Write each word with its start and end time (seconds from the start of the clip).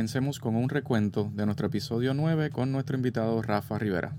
comencemos 0.00 0.40
con 0.40 0.56
un 0.56 0.70
recuento 0.70 1.28
de 1.34 1.44
nuestro 1.44 1.66
episodio 1.66 2.14
9 2.14 2.48
con 2.48 2.72
nuestro 2.72 2.96
invitado 2.96 3.42
Rafa 3.42 3.78
Rivera. 3.78 4.16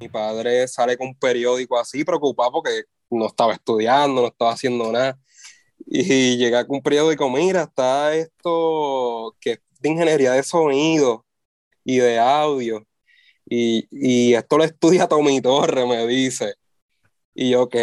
Mi 0.00 0.08
padre 0.08 0.66
sale 0.66 0.96
con 0.96 1.06
un 1.06 1.14
periódico 1.14 1.78
así, 1.78 2.04
preocupado 2.04 2.50
porque 2.50 2.82
no 3.08 3.28
estaba 3.28 3.52
estudiando, 3.52 4.22
no 4.22 4.26
estaba 4.26 4.50
haciendo 4.50 4.90
nada. 4.90 5.16
Y 5.86 6.36
llega 6.36 6.66
con 6.66 6.78
un 6.78 6.82
periódico, 6.82 7.30
mira, 7.30 7.62
está 7.62 8.12
esto 8.16 9.36
que 9.40 9.52
es 9.52 9.60
de 9.78 9.88
ingeniería 9.88 10.32
de 10.32 10.42
sonido 10.42 11.24
y 11.84 11.98
de 11.98 12.18
audio. 12.18 12.84
Y, 13.46 13.86
y 13.92 14.34
esto 14.34 14.58
lo 14.58 14.64
estudia 14.64 15.06
Tommy 15.06 15.40
Torre, 15.40 15.86
me 15.86 16.04
dice. 16.08 16.56
Y 17.36 17.54
ok, 17.54 17.76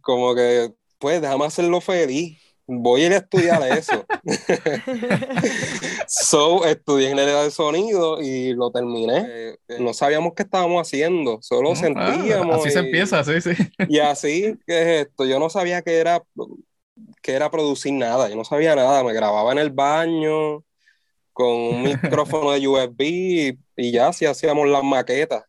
como 0.00 0.36
que, 0.36 0.72
pues 1.00 1.20
déjame 1.20 1.46
hacerlo 1.46 1.80
feliz 1.80 2.49
voy 2.70 3.02
a 3.02 3.06
ir 3.06 3.12
a 3.12 3.16
estudiar 3.16 3.62
eso. 3.76 4.06
so, 6.06 6.64
estudié 6.64 7.10
ingeniería 7.10 7.42
de 7.42 7.50
sonido 7.50 8.20
y 8.22 8.54
lo 8.54 8.70
terminé. 8.70 9.58
No 9.78 9.92
sabíamos 9.92 10.34
qué 10.34 10.44
estábamos 10.44 10.86
haciendo, 10.86 11.38
solo 11.42 11.74
sentíamos. 11.74 12.60
así 12.60 12.70
se 12.70 12.78
empieza, 12.78 13.24
sí, 13.24 13.40
sí. 13.40 13.50
Y 13.88 13.98
así, 13.98 14.56
¿qué 14.66 14.82
es 14.82 15.06
esto? 15.06 15.24
Yo 15.24 15.38
no 15.38 15.50
sabía 15.50 15.82
que 15.82 15.98
era, 15.98 16.22
que 17.22 17.32
era 17.32 17.50
producir 17.50 17.92
nada, 17.92 18.28
yo 18.28 18.36
no 18.36 18.44
sabía 18.44 18.76
nada. 18.76 19.02
Me 19.02 19.12
grababa 19.12 19.52
en 19.52 19.58
el 19.58 19.70
baño 19.70 20.64
con 21.32 21.48
un 21.48 21.82
micrófono 21.82 22.52
de 22.52 22.68
USB 22.68 23.00
y, 23.76 23.92
ya 23.92 24.08
así 24.08 24.26
hacíamos 24.26 24.68
las 24.68 24.84
maquetas. 24.84 25.44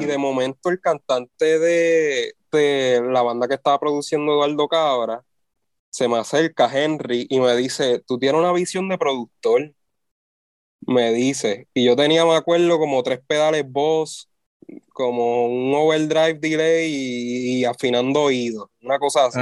Y, 0.00 0.04
de 0.04 0.16
momento 0.16 0.70
el 0.70 0.80
cantante 0.80 1.58
de, 1.58 2.34
de 2.52 3.02
la 3.04 3.22
banda 3.22 3.48
que 3.48 3.54
estaba 3.54 3.80
produciendo 3.80 4.32
Eduardo 4.32 4.68
Cabra, 4.68 5.22
se 5.96 6.08
me 6.08 6.18
acerca 6.18 6.70
Henry 6.70 7.26
y 7.30 7.40
me 7.40 7.56
dice, 7.56 8.02
tú 8.06 8.18
tienes 8.18 8.38
una 8.38 8.52
visión 8.52 8.86
de 8.90 8.98
productor, 8.98 9.72
me 10.80 11.10
dice, 11.10 11.68
y 11.72 11.86
yo 11.86 11.96
tenía, 11.96 12.26
me 12.26 12.34
acuerdo, 12.36 12.78
como 12.78 13.02
tres 13.02 13.20
pedales 13.26 13.64
voz, 13.66 14.28
como 14.90 15.46
un 15.46 15.74
overdrive 15.74 16.34
delay 16.34 16.90
y, 16.92 17.64
afinando 17.64 18.24
oídos, 18.24 18.68
una 18.82 18.98
cosa 18.98 19.26
así. 19.26 19.40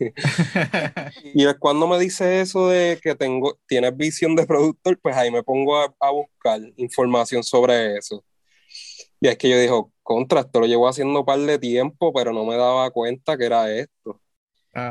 y 1.34 1.46
es 1.46 1.54
cuando 1.60 1.86
me 1.86 2.00
dice 2.00 2.40
eso 2.40 2.68
de 2.68 2.98
que 3.00 3.14
tengo, 3.14 3.60
tienes 3.68 3.96
visión 3.96 4.34
de 4.34 4.44
productor, 4.44 4.98
pues 5.00 5.16
ahí 5.16 5.30
me 5.30 5.44
pongo 5.44 5.78
a, 5.78 5.94
a 6.00 6.10
buscar 6.10 6.60
información 6.78 7.44
sobre 7.44 7.96
eso. 7.96 8.24
Y 9.20 9.28
es 9.28 9.38
que 9.38 9.48
yo 9.48 9.56
dijo, 9.56 9.92
contra, 10.02 10.40
esto 10.40 10.58
lo 10.58 10.66
llevo 10.66 10.88
haciendo 10.88 11.20
un 11.20 11.26
par 11.26 11.38
de 11.38 11.60
tiempo, 11.60 12.12
pero 12.12 12.32
no 12.32 12.44
me 12.44 12.56
daba 12.56 12.90
cuenta 12.90 13.38
que 13.38 13.44
era 13.46 13.70
esto. 13.72 14.21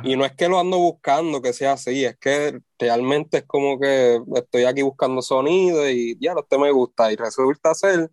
Y 0.03 0.15
no 0.15 0.25
es 0.25 0.33
que 0.33 0.47
lo 0.47 0.59
ando 0.59 0.77
buscando 0.77 1.41
que 1.41 1.53
sea 1.53 1.73
así, 1.73 2.05
es 2.05 2.15
que 2.17 2.59
realmente 2.77 3.39
es 3.39 3.43
como 3.45 3.79
que 3.79 4.21
estoy 4.35 4.65
aquí 4.65 4.83
buscando 4.83 5.23
sonido 5.23 5.89
y 5.89 6.17
ya, 6.19 6.35
no 6.35 6.43
te 6.43 6.59
me 6.59 6.71
gusta. 6.71 7.11
Y 7.11 7.15
resulta 7.15 7.73
ser 7.73 8.11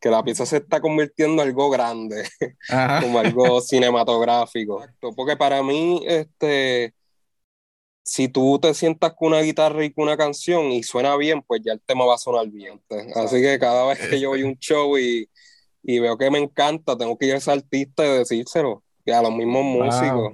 que 0.00 0.08
la 0.08 0.24
pieza 0.24 0.46
se 0.46 0.56
está 0.56 0.80
convirtiendo 0.80 1.42
en 1.42 1.48
algo 1.48 1.70
grande, 1.70 2.26
como 3.00 3.18
algo 3.18 3.60
cinematográfico. 3.60 4.84
Porque 5.14 5.36
para 5.36 5.62
mí, 5.62 6.02
este, 6.06 6.94
si 8.02 8.28
tú 8.28 8.58
te 8.58 8.72
sientas 8.72 9.12
con 9.14 9.28
una 9.28 9.42
guitarra 9.42 9.84
y 9.84 9.92
con 9.92 10.04
una 10.04 10.16
canción 10.16 10.72
y 10.72 10.82
suena 10.82 11.14
bien, 11.16 11.42
pues 11.42 11.60
ya 11.62 11.72
el 11.72 11.80
tema 11.82 12.06
va 12.06 12.14
a 12.14 12.18
sonar 12.18 12.48
bien. 12.48 12.82
Así 13.14 13.40
que 13.42 13.58
cada 13.58 13.86
vez 13.86 13.98
que 14.08 14.18
yo 14.18 14.30
voy 14.30 14.42
a 14.42 14.46
un 14.46 14.58
show 14.58 14.98
y, 14.98 15.28
y, 15.82 15.98
veo 15.98 16.16
que 16.16 16.30
me 16.30 16.38
encanta, 16.38 16.96
tengo 16.96 17.18
que 17.18 17.26
ir 17.26 17.34
a 17.34 17.36
ese 17.36 17.52
artista 17.52 18.04
y 18.06 18.18
decírselo, 18.18 18.82
y 19.04 19.10
a 19.10 19.20
los 19.20 19.32
mismos 19.32 19.62
músicos. 19.62 20.32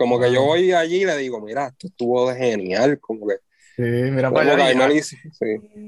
Como 0.00 0.18
que 0.18 0.32
yo 0.32 0.44
voy 0.44 0.72
allí 0.72 1.02
y 1.02 1.04
le 1.04 1.14
digo, 1.18 1.42
mira, 1.42 1.66
esto 1.66 1.88
estuvo 1.88 2.30
de 2.30 2.38
genial, 2.38 2.98
como 3.00 3.28
que... 3.28 3.34
Sí, 3.76 3.82
mira 3.82 4.32
para 4.32 4.54
allá. 4.54 5.02
sí. 5.02 5.16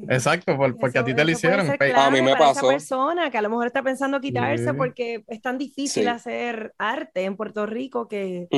Exacto, 0.06 0.54
porque 0.78 0.98
a 0.98 1.04
ti 1.04 1.14
te 1.14 1.24
lo 1.24 1.30
hicieron. 1.30 1.66
a 1.66 2.10
mí 2.10 2.20
me 2.20 2.36
pasó. 2.36 2.60
Esa 2.60 2.68
persona 2.68 3.30
que 3.30 3.38
a 3.38 3.42
lo 3.42 3.48
mejor 3.48 3.68
está 3.68 3.82
pensando 3.82 4.20
quitarse 4.20 4.74
porque 4.74 5.24
es 5.28 5.40
tan 5.40 5.56
difícil 5.56 6.08
hacer 6.08 6.74
arte 6.76 7.24
en 7.24 7.38
Puerto 7.38 7.64
Rico 7.64 8.06
que, 8.06 8.48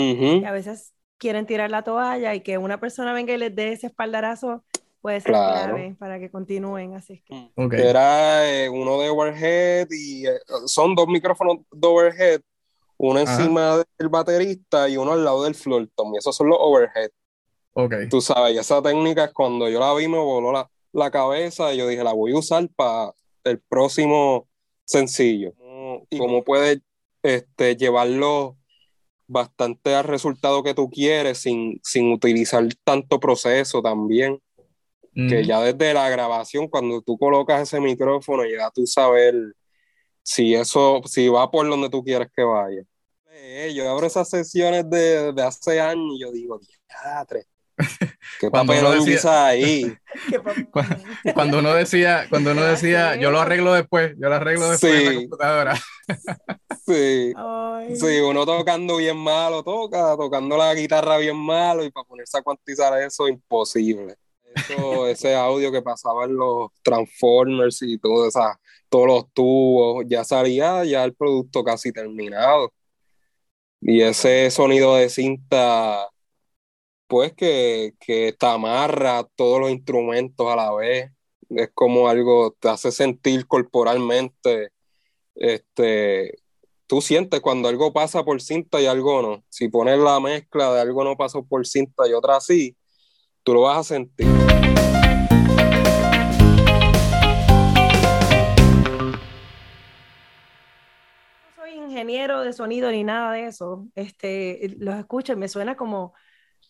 a 0.44 0.50
veces 0.50 0.92
quieren 1.18 1.46
tirar 1.46 1.70
la 1.70 1.82
toalla 1.82 2.34
y 2.34 2.40
que 2.40 2.58
una 2.58 2.80
persona 2.80 3.12
venga 3.12 3.32
y 3.32 3.38
les 3.38 3.54
dé 3.54 3.70
ese 3.70 3.86
espaldarazo 3.86 4.64
puede 5.00 5.20
ser 5.20 5.30
clave 5.34 5.94
para 6.00 6.18
que 6.18 6.32
continúen. 6.32 6.94
Así 6.94 7.22
que. 7.24 7.52
Mm. 7.54 7.72
Era 7.74 8.50
eh, 8.50 8.68
uno 8.68 9.00
de 9.00 9.08
overhead 9.08 9.86
y 9.88 10.26
eh, 10.26 10.32
son 10.66 10.96
dos 10.96 11.06
micrófonos 11.06 11.58
de 11.70 11.86
overhead 11.86 12.40
uno 12.96 13.20
encima 13.20 13.82
del 13.98 14.08
baterista 14.08 14.88
y 14.88 14.96
uno 14.96 15.12
al 15.12 15.24
lado 15.24 15.44
del 15.44 15.54
floor 15.54 15.88
tom, 15.94 16.14
y 16.14 16.18
esos 16.18 16.36
son 16.36 16.48
los 16.48 16.58
overhead. 16.60 17.10
Okay. 17.72 18.08
Tú 18.08 18.20
sabes, 18.20 18.54
y 18.54 18.58
esa 18.58 18.80
técnica 18.80 19.24
es 19.24 19.32
cuando 19.32 19.68
yo 19.68 19.80
la 19.80 19.92
vi 19.94 20.06
me 20.06 20.18
voló 20.18 20.52
la, 20.52 20.70
la 20.92 21.10
cabeza 21.10 21.74
y 21.74 21.78
yo 21.78 21.88
dije, 21.88 22.04
la 22.04 22.12
voy 22.12 22.32
a 22.32 22.38
usar 22.38 22.68
para 22.76 23.12
el 23.42 23.60
próximo 23.60 24.48
sencillo. 24.84 25.52
Y 26.10 26.18
cómo 26.18 26.44
puedes 26.44 26.80
este, 27.22 27.76
llevarlo 27.76 28.56
bastante 29.26 29.94
al 29.94 30.04
resultado 30.04 30.62
que 30.62 30.74
tú 30.74 30.88
quieres 30.90 31.38
sin, 31.38 31.80
sin 31.82 32.12
utilizar 32.12 32.66
tanto 32.84 33.20
proceso 33.20 33.82
también. 33.82 34.40
Que 35.16 35.46
ya 35.46 35.60
desde 35.60 35.94
la 35.94 36.08
grabación, 36.08 36.66
cuando 36.66 37.00
tú 37.00 37.16
colocas 37.16 37.62
ese 37.62 37.78
micrófono, 37.78 38.44
ya 38.44 38.68
tú 38.74 38.84
sabes 38.84 39.32
si 40.24 40.54
eso, 40.54 41.02
si 41.04 41.28
va 41.28 41.50
por 41.50 41.68
donde 41.68 41.90
tú 41.90 42.02
quieres 42.02 42.28
que 42.34 42.42
vaya. 42.42 42.82
Eh, 43.30 43.72
yo 43.74 43.88
abro 43.88 44.06
esas 44.06 44.28
sesiones 44.28 44.88
de, 44.88 45.32
de 45.32 45.42
hace 45.42 45.80
años 45.80 46.14
y 46.16 46.20
yo 46.20 46.32
digo, 46.32 46.58
diatre, 46.88 47.46
qué 48.40 48.50
papel 48.50 48.84
decía 49.04 49.46
ahí. 49.46 49.96
cuando 51.34 51.58
uno 51.58 51.74
decía, 51.74 52.26
cuando 52.30 52.52
uno 52.52 52.64
decía, 52.64 53.16
yo 53.16 53.30
lo 53.30 53.40
arreglo 53.40 53.74
después, 53.74 54.14
yo 54.18 54.28
lo 54.28 54.34
arreglo 54.34 54.70
después 54.70 54.94
en 54.94 55.04
la 55.04 55.14
computadora. 55.14 55.74
sí. 56.86 57.32
sí, 57.94 58.20
uno 58.20 58.46
tocando 58.46 58.96
bien 58.96 59.18
malo, 59.18 59.62
toca, 59.62 60.16
tocando 60.16 60.56
la 60.56 60.74
guitarra 60.74 61.18
bien 61.18 61.36
malo 61.36 61.84
y 61.84 61.90
para 61.90 62.06
ponerse 62.06 62.38
a 62.38 62.42
cuantizar 62.42 63.00
eso, 63.02 63.28
imposible. 63.28 64.16
Ese 65.08 65.34
audio 65.34 65.70
que 65.72 65.82
pasaba 65.82 66.24
en 66.24 66.36
los 66.36 66.70
Transformers 66.82 67.82
y 67.82 67.98
todo 67.98 68.26
esa, 68.28 68.58
todos 68.88 69.06
los 69.06 69.32
tubos, 69.32 70.04
ya 70.08 70.24
salía 70.24 70.84
ya 70.84 71.04
el 71.04 71.14
producto 71.14 71.64
casi 71.64 71.92
terminado. 71.92 72.72
Y 73.80 74.00
ese 74.02 74.50
sonido 74.50 74.96
de 74.96 75.08
cinta, 75.10 76.08
pues 77.06 77.32
que, 77.34 77.94
que 78.00 78.34
te 78.38 78.46
amarra 78.46 79.24
todos 79.36 79.60
los 79.60 79.70
instrumentos 79.70 80.46
a 80.48 80.56
la 80.56 80.72
vez. 80.74 81.10
Es 81.50 81.70
como 81.74 82.08
algo, 82.08 82.56
te 82.58 82.68
hace 82.70 82.90
sentir 82.92 83.46
corporalmente, 83.46 84.70
este, 85.34 86.38
tú 86.86 87.00
sientes 87.00 87.40
cuando 87.40 87.68
algo 87.68 87.92
pasa 87.92 88.24
por 88.24 88.40
cinta 88.42 88.80
y 88.80 88.86
algo 88.86 89.22
no. 89.22 89.44
Si 89.48 89.68
pones 89.68 89.98
la 89.98 90.20
mezcla 90.20 90.72
de 90.72 90.80
algo 90.80 91.04
no 91.04 91.16
pasó 91.16 91.44
por 91.44 91.66
cinta 91.66 92.08
y 92.08 92.12
otra 92.12 92.40
sí, 92.40 92.76
tú 93.44 93.52
lo 93.52 93.60
vas 93.60 93.78
a 93.78 93.84
sentir. 93.84 94.26
No 94.26 94.34
soy 101.54 101.74
ingeniero 101.74 102.40
de 102.40 102.52
sonido 102.54 102.90
ni 102.90 103.04
nada 103.04 103.32
de 103.32 103.46
eso. 103.46 103.86
Este, 103.94 104.74
los 104.78 104.96
escucho 104.96 105.34
y 105.34 105.36
me 105.36 105.48
suena 105.48 105.76
como, 105.76 106.14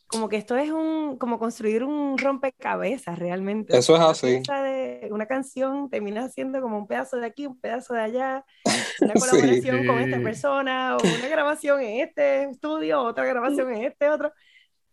como 0.09 0.29
que 0.29 0.37
esto 0.37 0.57
es 0.57 0.73
un, 0.73 1.17
como 1.17 1.39
construir 1.39 1.85
un 1.85 2.19
rompecabezas 2.19 3.21
realmente. 3.21 3.79
Eso 3.79 3.95
es 3.95 4.03
así. 4.03 4.43
una 5.11 5.27
canción 5.27 5.89
termina 5.89 6.29
siendo 6.29 6.61
como 6.61 6.77
un 6.77 6.89
pedazo 6.89 7.19
de 7.19 7.27
aquí, 7.27 7.47
un 7.47 7.61
pedazo 7.61 7.95
de 7.95 8.01
allá, 8.01 8.45
una 9.01 9.15
colaboración 9.15 9.87
con 9.87 10.01
esta 10.01 10.21
persona, 10.21 10.97
o 10.97 10.99
una 11.01 11.29
grabación 11.29 11.81
en 11.83 12.01
este 12.01 12.51
estudio, 12.51 13.01
otra 13.01 13.25
grabación 13.27 13.73
en 13.75 13.85
este 13.85 14.09
otro. 14.09 14.33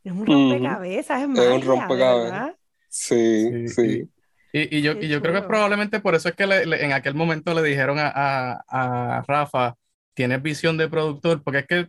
Es 0.04 0.12
un 0.12 0.26
rompecabezas, 0.26 1.22
es 1.22 1.28
magia, 1.28 1.44
Es 1.44 1.52
un 1.52 1.62
rompecabezas. 1.62 2.56
Sí, 2.90 3.68
sí. 3.70 4.10
Y, 4.54 4.78
y, 4.78 4.82
yo, 4.82 4.94
y 4.94 5.08
yo 5.08 5.22
creo 5.22 5.34
que 5.34 5.48
probablemente 5.48 6.02
por 6.02 6.16
eso 6.16 6.30
es 6.30 6.36
que 6.36 6.44
en 6.44 6.92
aquel 6.92 7.14
momento 7.14 7.54
le 7.54 7.64
dijeron 7.64 8.00
a, 8.00 8.12
a, 8.14 8.62
a, 8.68 9.22
Rafa, 9.22 9.76
tienes 10.14 10.42
visión 10.42 10.78
de 10.78 10.90
productor, 10.90 11.42
porque 11.42 11.60
es 11.60 11.68
que 11.68 11.88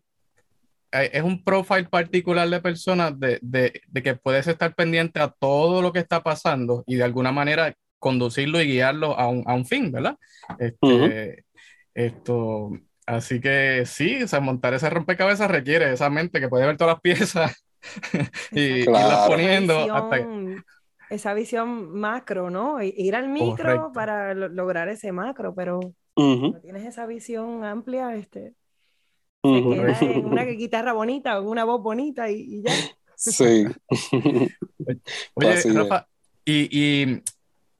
es 0.92 1.22
un 1.22 1.42
profile 1.42 1.84
particular 1.84 2.48
de 2.48 2.60
personas 2.60 3.18
de, 3.18 3.38
de, 3.42 3.80
de, 3.88 4.02
que 4.02 4.14
puedes 4.14 4.46
estar 4.46 4.74
pendiente 4.74 5.20
a 5.20 5.28
todo 5.28 5.82
lo 5.82 5.92
que 5.92 5.98
está 5.98 6.22
pasando 6.22 6.84
y 6.86 6.96
de 6.96 7.04
alguna 7.04 7.32
manera 7.32 7.74
conducirlo 7.98 8.60
y 8.60 8.66
guiarlo 8.66 9.18
a 9.18 9.28
un, 9.28 9.42
a 9.46 9.54
un 9.54 9.64
fin, 9.64 9.90
¿verdad? 9.90 10.16
Este, 10.58 11.44
Esto, 11.94 12.72
así 13.06 13.40
que 13.40 13.84
sí, 13.86 14.22
o 14.22 14.28
sea, 14.28 14.40
montar 14.40 14.74
ese 14.74 14.90
rompecabezas 14.90 15.50
requiere 15.50 15.92
esa 15.92 16.10
mente 16.10 16.40
que 16.40 16.48
puede 16.48 16.66
ver 16.66 16.76
todas 16.76 16.94
las 16.94 17.00
piezas 17.02 17.64
y 18.52 18.60
irlas 18.60 19.28
poniendo 19.28 19.86
esa 21.10 21.34
visión 21.34 21.92
macro, 21.92 22.48
¿no? 22.50 22.82
Ir 22.82 23.14
al 23.14 23.28
micro 23.28 23.92
para 23.92 24.34
lograr 24.34 24.88
ese 24.88 25.12
macro, 25.12 25.54
pero 25.54 25.80
no 26.16 26.60
tienes 26.60 26.84
esa 26.86 27.06
visión 27.06 27.64
amplia, 27.64 28.14
este, 28.14 28.54
en 29.42 29.64
una 30.26 30.44
guitarra 30.44 30.92
bonita 30.92 31.40
una 31.40 31.64
voz 31.64 31.82
bonita 31.82 32.30
y, 32.30 32.62
ya. 32.62 32.72
Sí. 33.16 33.64
Oye, 35.34 35.62
Rafa, 35.74 36.08
y, 36.44 37.22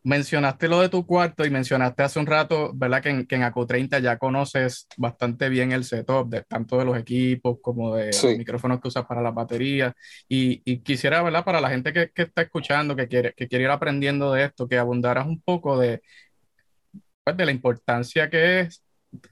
mencionaste 0.05 0.69
lo 0.69 0.81
de 0.81 0.89
tu 0.89 1.07
cuarto 1.07 1.45
y 1.45 1.51
mencionaste 1.51 2.03
hace 2.03 2.19
un 2.19 2.27
rato, 2.27 2.73
¿verdad? 2.75 3.03
Que 3.03 3.11
en, 3.11 3.27
que 3.27 3.37
en 3.37 3.43
AQ30 3.43 4.01
ya 4.01 4.19
conoces 4.19 4.87
bastante 4.97 5.49
bien 5.49 5.73
el 5.73 5.85
setup, 5.85 6.29
de, 6.29 6.43
tanto 6.43 6.79
de 6.79 6.85
los 6.85 6.99
equipos 6.99 7.59
como 7.63 7.95
de 7.95 8.07
los 8.07 8.37
micrófonos 8.37 8.81
que 8.81 8.89
usas 8.89 9.07
para 9.07 9.23
la 9.23 9.31
batería. 9.31 9.95
Y, 10.29 10.63
y, 10.65 10.79
quisiera, 10.81 11.23
¿verdad? 11.23 11.45
Para 11.45 11.61
la 11.61 11.71
gente 11.71 11.93
que, 11.93 12.11
que, 12.11 12.23
está 12.23 12.43
escuchando, 12.43 12.97
que 12.97 13.09
quiere, 13.09 13.33
que 13.35 13.49
quiere 13.49 13.65
ir 13.65 13.71
aprendiendo 13.71 14.33
de 14.33 14.45
esto, 14.45 14.69
que 14.69 14.79
abundaras 14.79 15.27
un 15.27 15.41
poco 15.41 15.79
de, 15.79 16.03
pues, 17.25 17.37
de 17.37 17.47
la 17.47 17.53
importancia 17.53 18.29
que 18.31 18.61
es 18.61 18.83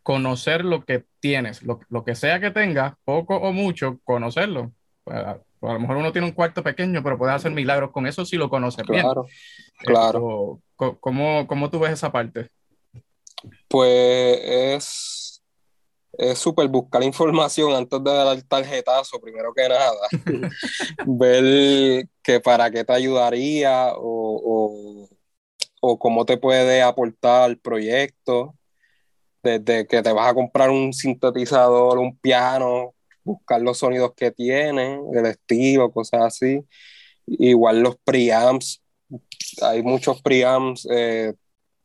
conocer 0.02 0.64
lo 0.64 0.84
que 0.84 1.04
tienes, 1.20 1.62
lo, 1.62 1.80
lo 1.88 2.04
que 2.04 2.14
sea 2.14 2.40
que 2.40 2.50
tengas, 2.50 2.94
poco 3.04 3.36
o 3.36 3.52
mucho, 3.52 3.98
conocerlo. 4.04 4.72
Pues, 5.04 5.18
a 5.62 5.72
lo 5.74 5.80
mejor 5.80 5.96
uno 5.96 6.12
tiene 6.12 6.26
un 6.26 6.34
cuarto 6.34 6.62
pequeño, 6.62 7.02
pero 7.02 7.18
puede 7.18 7.32
hacer 7.32 7.52
milagros 7.52 7.90
con 7.90 8.06
eso 8.06 8.24
si 8.24 8.36
lo 8.36 8.48
conoce 8.48 8.82
bien. 8.88 9.02
Claro, 9.02 9.26
claro. 9.78 10.60
¿cómo, 10.76 11.46
¿Cómo 11.46 11.70
tú 11.70 11.78
ves 11.78 11.92
esa 11.92 12.10
parte? 12.10 12.48
Pues 13.68 14.40
es 14.42 15.30
es 16.20 16.38
súper 16.38 16.68
buscar 16.68 17.02
información 17.02 17.72
antes 17.72 18.02
de 18.02 18.10
dar 18.12 18.36
el 18.36 18.46
tarjetazo, 18.46 19.20
primero 19.20 19.54
que 19.54 19.68
nada. 19.68 20.08
Ver 21.06 22.08
que 22.22 22.40
para 22.40 22.70
qué 22.70 22.84
te 22.84 22.92
ayudaría 22.92 23.92
o, 23.96 25.08
o, 25.80 25.98
cómo 25.98 26.26
te 26.26 26.36
puede 26.36 26.82
aportar 26.82 27.50
el 27.50 27.58
proyecto. 27.58 28.54
Desde 29.42 29.86
que 29.86 30.02
te 30.02 30.12
vas 30.12 30.30
a 30.30 30.34
comprar 30.34 30.68
un 30.68 30.92
sintetizador, 30.92 31.98
un 31.98 32.14
piano, 32.18 32.92
buscar 33.30 33.60
los 33.62 33.78
sonidos 33.78 34.12
que 34.16 34.30
tiene, 34.32 35.00
el 35.12 35.26
estilo, 35.26 35.92
cosas 35.92 36.22
así. 36.22 36.60
Igual 37.26 37.80
los 37.80 37.96
preamps, 37.98 38.82
hay 39.62 39.82
muchos 39.82 40.20
preamps 40.22 40.86
eh, 40.90 41.34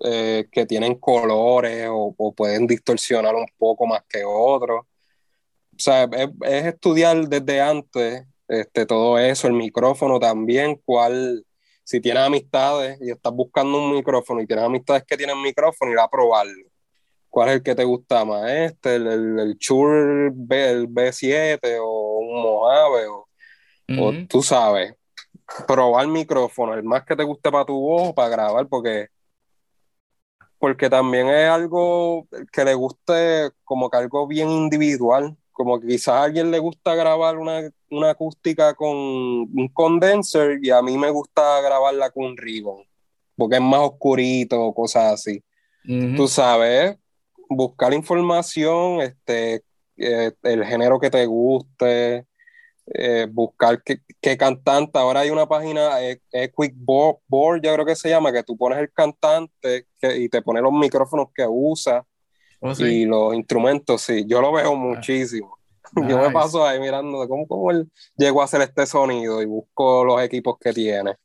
eh, 0.03 0.45
que 0.51 0.65
tienen 0.65 0.95
colores 0.95 1.88
o, 1.92 2.33
pueden 2.36 2.68
distorsionar 2.68 3.36
un 3.36 3.45
poco 3.57 3.86
más 3.86 4.01
que 4.09 4.24
otros. 4.25 4.86
O 4.86 5.80
sea, 5.80 6.03
es, 6.03 6.65
estudiar 6.65 7.27
desde 7.27 7.62
antes 7.62 8.25
este, 8.48 8.86
todo 8.86 9.19
eso, 9.19 9.48
el 9.48 9.53
micrófono 9.53 10.19
también, 10.19 10.81
cuál, 10.86 11.45
si 11.83 12.00
tienes 12.01 12.24
amistades 12.24 12.98
y 13.01 13.12
estás 13.12 13.33
buscando 13.33 13.77
un 13.83 13.94
micrófono 13.95 14.41
y 14.41 14.48
tienes 14.48 14.65
amistades 14.65 15.03
que 15.06 15.18
tienen 15.18 15.41
micrófono, 15.41 15.91
ir 15.91 16.00
a 16.00 16.09
probarlo 16.09 16.75
¿Cuál 17.35 17.49
es 17.49 17.55
el 17.55 17.63
que 17.63 17.75
te 17.75 17.83
gusta 17.83 18.23
más? 18.23 18.49
¿Este, 18.49 18.95
el, 18.95 19.07
el, 19.07 19.39
el 19.39 19.57
Shure 19.57 20.31
B, 20.33 20.69
el 20.69 20.87
B7 20.87 21.59
o 21.81 22.19
un 22.19 22.41
Mojave? 22.41 23.07
O, 23.07 23.27
o, 23.99 24.13
tú 24.29 24.41
sabes, 24.41 24.95
probar 25.67 26.07
micrófono, 26.07 26.75
el 26.75 26.83
más 26.83 27.03
que 27.03 27.13
te 27.13 27.25
guste 27.25 27.51
para 27.51 27.65
tu 27.65 27.77
voz, 27.77 28.13
para 28.13 28.29
grabar, 28.29 28.69
porque, 28.69 29.09
porque 30.57 30.89
también 30.89 31.27
es 31.27 31.49
algo 31.49 32.25
que 32.53 32.63
le 32.63 32.73
guste 32.73 33.51
como 33.65 33.89
que 33.89 33.97
algo 33.97 34.25
bien 34.27 34.49
individual, 34.49 35.35
como 35.51 35.81
que 35.81 35.88
quizás 35.88 36.15
a 36.15 36.23
alguien 36.23 36.51
le 36.51 36.59
gusta 36.59 36.95
grabar 36.95 37.38
una, 37.38 37.69
una 37.89 38.11
acústica 38.11 38.73
con 38.75 38.95
un 38.95 39.69
condenser 39.73 40.57
y 40.63 40.69
a 40.69 40.81
mí 40.81 40.97
me 40.97 41.09
gusta 41.09 41.59
grabarla 41.59 42.11
con 42.11 42.27
un 42.27 42.38
ribbon, 42.38 42.85
porque 43.35 43.55
es 43.57 43.61
más 43.61 43.81
oscurito, 43.81 44.73
cosas 44.73 45.15
así. 45.15 45.43
Tú 46.15 46.27
sabes, 46.29 46.97
buscar 47.55 47.93
información, 47.93 49.01
este, 49.01 49.63
eh, 49.97 50.31
el 50.43 50.65
género 50.65 50.99
que 50.99 51.09
te 51.09 51.25
guste, 51.25 52.25
eh, 52.87 53.27
buscar 53.29 53.81
qué, 53.83 54.37
cantante. 54.37 54.99
Ahora 54.99 55.21
hay 55.21 55.29
una 55.29 55.47
página, 55.47 56.01
eh, 56.01 56.19
Quick 56.31 56.75
Board, 56.75 57.61
yo 57.61 57.73
creo 57.73 57.85
que 57.85 57.95
se 57.95 58.09
llama, 58.09 58.31
que 58.31 58.43
tú 58.43 58.57
pones 58.57 58.79
el 58.79 58.91
cantante 58.91 59.87
y 60.01 60.29
te 60.29 60.41
pone 60.41 60.61
los 60.61 60.73
micrófonos 60.73 61.27
que 61.33 61.45
usa 61.47 62.05
oh, 62.59 62.73
y 62.79 63.05
los 63.05 63.33
instrumentos. 63.33 64.01
Sí, 64.01 64.25
yo 64.27 64.41
lo 64.41 64.51
veo 64.51 64.73
ah. 64.73 64.75
muchísimo. 64.75 65.55
Yo 66.09 66.17
me 66.17 66.31
paso 66.31 66.65
ahí 66.65 66.79
mirando 66.79 67.27
cómo, 67.27 67.47
cómo 67.47 67.69
él 67.69 67.89
llegó 68.17 68.41
a 68.41 68.45
hacer 68.45 68.59
este 68.61 68.87
sonido 68.87 69.41
y 69.43 69.45
busco 69.45 70.03
los 70.03 70.19
equipos 70.21 70.57
que 70.59 70.73
tiene. 70.73 71.15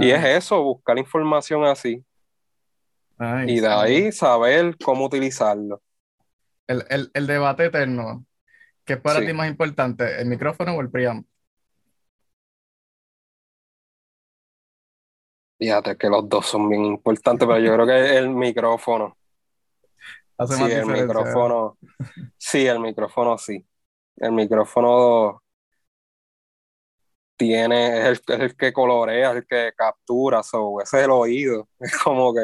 Y 0.00 0.10
es 0.10 0.24
eso, 0.24 0.60
buscar 0.60 0.98
información 0.98 1.64
así 1.64 2.04
y 3.46 3.60
de 3.60 3.68
ahí 3.68 4.12
saber 4.12 4.76
cómo 4.82 5.06
utilizarlo. 5.06 5.82
El, 6.66 7.26
debate 7.26 7.66
eterno, 7.66 8.26
¿qué 8.84 8.94
es 8.94 9.00
para 9.00 9.24
ti 9.24 9.32
más 9.32 9.48
importante, 9.48 10.20
el 10.20 10.26
micrófono 10.26 10.74
o 10.74 10.80
el 10.80 10.90
preamp? 10.90 11.26
Fíjate 15.58 15.96
que 15.96 16.08
los 16.08 16.28
dos 16.28 16.46
son 16.46 16.68
bien 16.68 16.84
importantes, 16.84 17.48
pero 17.48 17.58
yo 17.58 17.72
creo 17.72 17.86
que 17.86 18.16
el 18.16 18.28
micrófono. 18.28 19.16
sí, 20.48 20.72
el 20.72 20.86
micrófono. 20.86 21.78
Sí, 22.38 22.66
el 22.66 22.80
micrófono 22.80 23.38
sí. 23.38 23.66
El 24.16 24.32
micrófono 24.32 25.42
tiene, 27.36 28.10
es 28.10 28.22
el, 28.28 28.40
el 28.42 28.56
que 28.56 28.72
colorea, 28.72 29.30
es 29.30 29.36
el 29.38 29.46
que 29.46 29.72
captura, 29.76 30.42
so, 30.42 30.80
ese 30.80 30.98
es 30.98 31.04
el 31.04 31.10
oído. 31.10 31.68
Es 31.80 31.96
como 31.98 32.34
que 32.34 32.40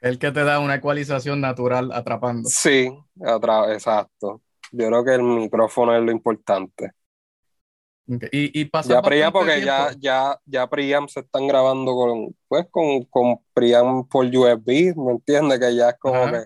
el 0.00 0.18
que 0.18 0.30
te 0.30 0.44
da 0.44 0.60
una 0.60 0.76
ecualización 0.76 1.40
natural 1.40 1.90
atrapando. 1.92 2.48
Sí, 2.48 2.92
exacto. 3.68 4.42
Yo 4.70 4.86
creo 4.86 5.04
que 5.04 5.14
el 5.14 5.22
micrófono 5.22 5.96
es 5.96 6.02
lo 6.02 6.12
importante. 6.12 6.92
Y, 8.32 8.58
y 8.58 8.64
pasa 8.64 8.94
ya 8.94 9.02
Priam, 9.02 9.32
porque 9.32 9.62
ya, 9.62 9.94
ya, 9.98 10.38
ya 10.46 10.66
Priam 10.66 11.08
se 11.08 11.20
están 11.20 11.46
grabando 11.46 11.94
con, 11.94 12.34
pues, 12.48 12.66
con, 12.70 13.04
con 13.04 13.38
Priam 13.52 14.06
por 14.08 14.24
USB, 14.24 14.96
¿me 14.96 15.12
entiendes? 15.12 15.60
Que 15.60 15.76
ya 15.76 15.90
es 15.90 15.96
como 15.98 16.24
que, 16.32 16.44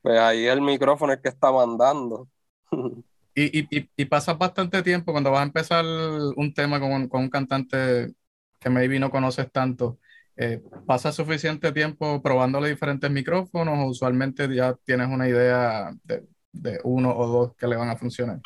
pues 0.00 0.20
ahí 0.20 0.46
el 0.46 0.60
micrófono 0.60 1.12
es 1.12 1.20
que 1.20 1.28
está 1.28 1.50
mandando. 1.50 2.28
Y, 3.38 3.58
y, 3.58 3.90
y, 3.94 4.04
pasas 4.06 4.38
bastante 4.38 4.82
tiempo 4.82 5.12
cuando 5.12 5.30
vas 5.30 5.40
a 5.40 5.42
empezar 5.42 5.84
un 5.84 6.54
tema 6.54 6.80
con, 6.80 7.06
con 7.06 7.20
un 7.20 7.28
cantante 7.28 8.14
que 8.58 8.70
maybe 8.70 8.98
no 8.98 9.10
conoces 9.10 9.52
tanto 9.52 9.98
eh, 10.38 10.62
¿Pasa 10.86 11.12
suficiente 11.12 11.72
tiempo 11.72 12.20
probándole 12.20 12.68
diferentes 12.68 13.10
micrófonos 13.10 13.78
o 13.78 13.86
usualmente 13.88 14.54
ya 14.54 14.74
tienes 14.84 15.08
una 15.08 15.26
idea 15.26 15.90
de, 16.04 16.80
uno 16.84 17.16
o 17.16 17.26
dos 17.26 17.56
que 17.56 17.66
le 17.66 17.76
van 17.76 17.88
a 17.88 17.96
funcionar? 17.96 18.40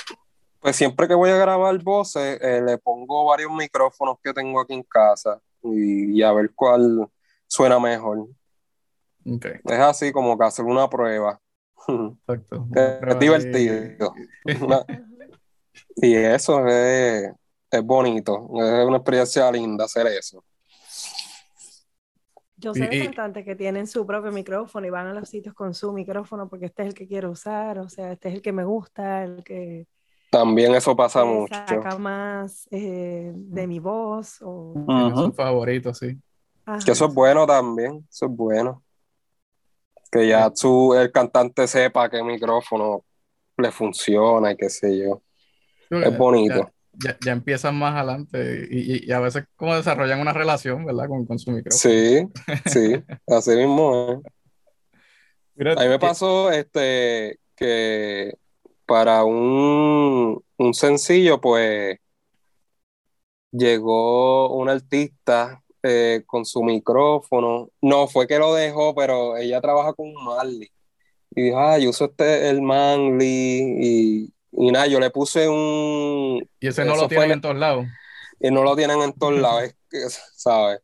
Pues 0.60 0.76
siempre 0.76 1.08
que 1.08 1.14
voy 1.14 1.30
a 1.30 1.36
grabar 1.36 1.76
voces, 1.82 2.38
eh, 2.40 2.62
le 2.64 2.78
pongo 2.78 3.24
varios 3.24 3.50
micrófonos 3.50 4.18
que 4.22 4.32
tengo 4.32 4.60
aquí 4.60 4.74
en 4.74 4.84
casa 4.84 5.40
y, 5.62 6.22
a 6.22 6.32
ver 6.32 6.52
cuál 6.54 7.08
suena 7.48 7.80
mejor. 7.80 8.28
Es 9.24 9.78
así 9.80 10.12
como 10.12 10.38
que 10.38 10.44
hacer 10.44 10.64
una 10.64 10.88
prueba. 10.88 11.40
Exacto. 12.28 12.68
es 12.72 13.18
divertido. 13.18 14.14
y 15.96 16.14
eso 16.14 16.66
es, 16.68 17.32
es 17.70 17.82
bonito, 17.82 18.48
es 18.54 18.86
una 18.86 18.98
experiencia 18.98 19.50
linda 19.50 19.86
hacer 19.86 20.06
eso. 20.06 20.44
Yo 22.60 22.74
sé 22.74 22.86
de 22.86 23.04
cantantes 23.04 23.44
que 23.44 23.56
tienen 23.56 23.86
su 23.86 24.06
propio 24.06 24.30
micrófono 24.30 24.86
y 24.86 24.90
van 24.90 25.06
a 25.06 25.14
los 25.14 25.28
sitios 25.28 25.54
con 25.54 25.74
su 25.74 25.92
micrófono 25.92 26.48
porque 26.48 26.66
este 26.66 26.82
es 26.82 26.88
el 26.88 26.94
que 26.94 27.08
quiero 27.08 27.30
usar, 27.30 27.78
o 27.78 27.88
sea, 27.88 28.12
este 28.12 28.28
es 28.28 28.34
el 28.36 28.42
que 28.42 28.52
me 28.52 28.64
gusta, 28.64 29.24
el 29.24 29.42
que... 29.42 29.86
También 30.30 30.74
eso 30.74 30.94
pasa 30.94 31.24
mucho. 31.24 31.54
Saca 31.54 31.98
más 31.98 32.68
eh, 32.70 33.32
de 33.34 33.66
mi 33.66 33.80
voz 33.80 34.38
o... 34.42 34.74
Su 35.16 35.32
favorito, 35.32 35.92
sí. 35.92 36.16
Que 36.84 36.92
eso 36.92 37.06
es 37.06 37.14
bueno 37.14 37.46
también, 37.46 38.06
eso 38.08 38.26
es 38.26 38.32
bueno. 38.32 38.82
Que 40.10 40.28
ya 40.28 40.52
su, 40.54 40.94
el 40.94 41.10
cantante 41.10 41.66
sepa 41.66 42.08
qué 42.08 42.22
micrófono 42.22 43.04
le 43.56 43.72
funciona 43.72 44.52
y 44.52 44.56
qué 44.56 44.68
sé 44.70 44.98
yo. 44.98 45.22
Es 45.90 46.16
bonito 46.16 46.70
ya, 46.92 47.16
ya, 47.24 47.32
empiezan 47.32 47.76
más 47.76 47.94
adelante 47.96 48.68
y, 48.70 49.06
y, 49.08 49.12
a 49.12 49.20
veces 49.20 49.44
como 49.56 49.74
desarrollan 49.74 50.20
una 50.20 50.32
relación, 50.32 50.84
¿verdad? 50.84 51.08
Con, 51.08 51.26
con 51.26 51.38
su 51.38 51.50
micrófono. 51.50 51.78
Sí, 51.78 52.28
sí, 52.66 53.02
así 53.26 53.50
mismo. 53.56 54.22
a 55.56 55.82
mí 55.82 55.88
me 55.88 55.98
pasó 55.98 56.50
este, 56.50 57.38
que 57.56 58.34
para 58.86 59.24
un, 59.24 60.42
un 60.56 60.74
sencillo, 60.74 61.40
pues 61.40 61.98
llegó 63.52 64.54
un 64.56 64.68
artista 64.68 65.62
eh, 65.82 66.22
con 66.26 66.44
su 66.44 66.62
micrófono. 66.62 67.70
No, 67.80 68.06
fue 68.08 68.26
que 68.26 68.38
lo 68.38 68.54
dejó, 68.54 68.94
pero 68.94 69.36
ella 69.36 69.60
trabaja 69.60 69.92
con 69.92 70.12
Marley. 70.12 70.70
Y 71.30 71.42
dijo, 71.42 71.58
ah, 71.58 71.78
yo 71.78 71.90
uso 71.90 72.06
este, 72.06 72.48
el 72.50 72.60
Manly, 72.62 73.76
y, 73.80 74.34
y 74.52 74.70
nada, 74.72 74.86
yo 74.86 75.00
le 75.00 75.10
puse 75.10 75.48
un... 75.48 76.48
Y 76.60 76.68
ese 76.68 76.84
no 76.84 76.96
lo 76.96 77.08
tienen 77.08 77.32
en 77.32 77.40
todos 77.40 77.56
lados. 77.56 77.86
Y 78.40 78.50
no 78.50 78.62
lo 78.62 78.74
tienen 78.74 79.00
en 79.02 79.12
todos 79.12 79.38
lados, 79.38 79.74
¿sabes? 80.34 80.80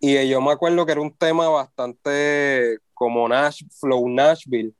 Y 0.00 0.28
yo 0.28 0.40
me 0.40 0.52
acuerdo 0.52 0.84
que 0.84 0.92
era 0.92 1.00
un 1.00 1.16
tema 1.16 1.48
bastante 1.48 2.78
como 2.92 3.28
Nash, 3.28 3.62
Flow 3.80 4.08
Nashville. 4.08 4.74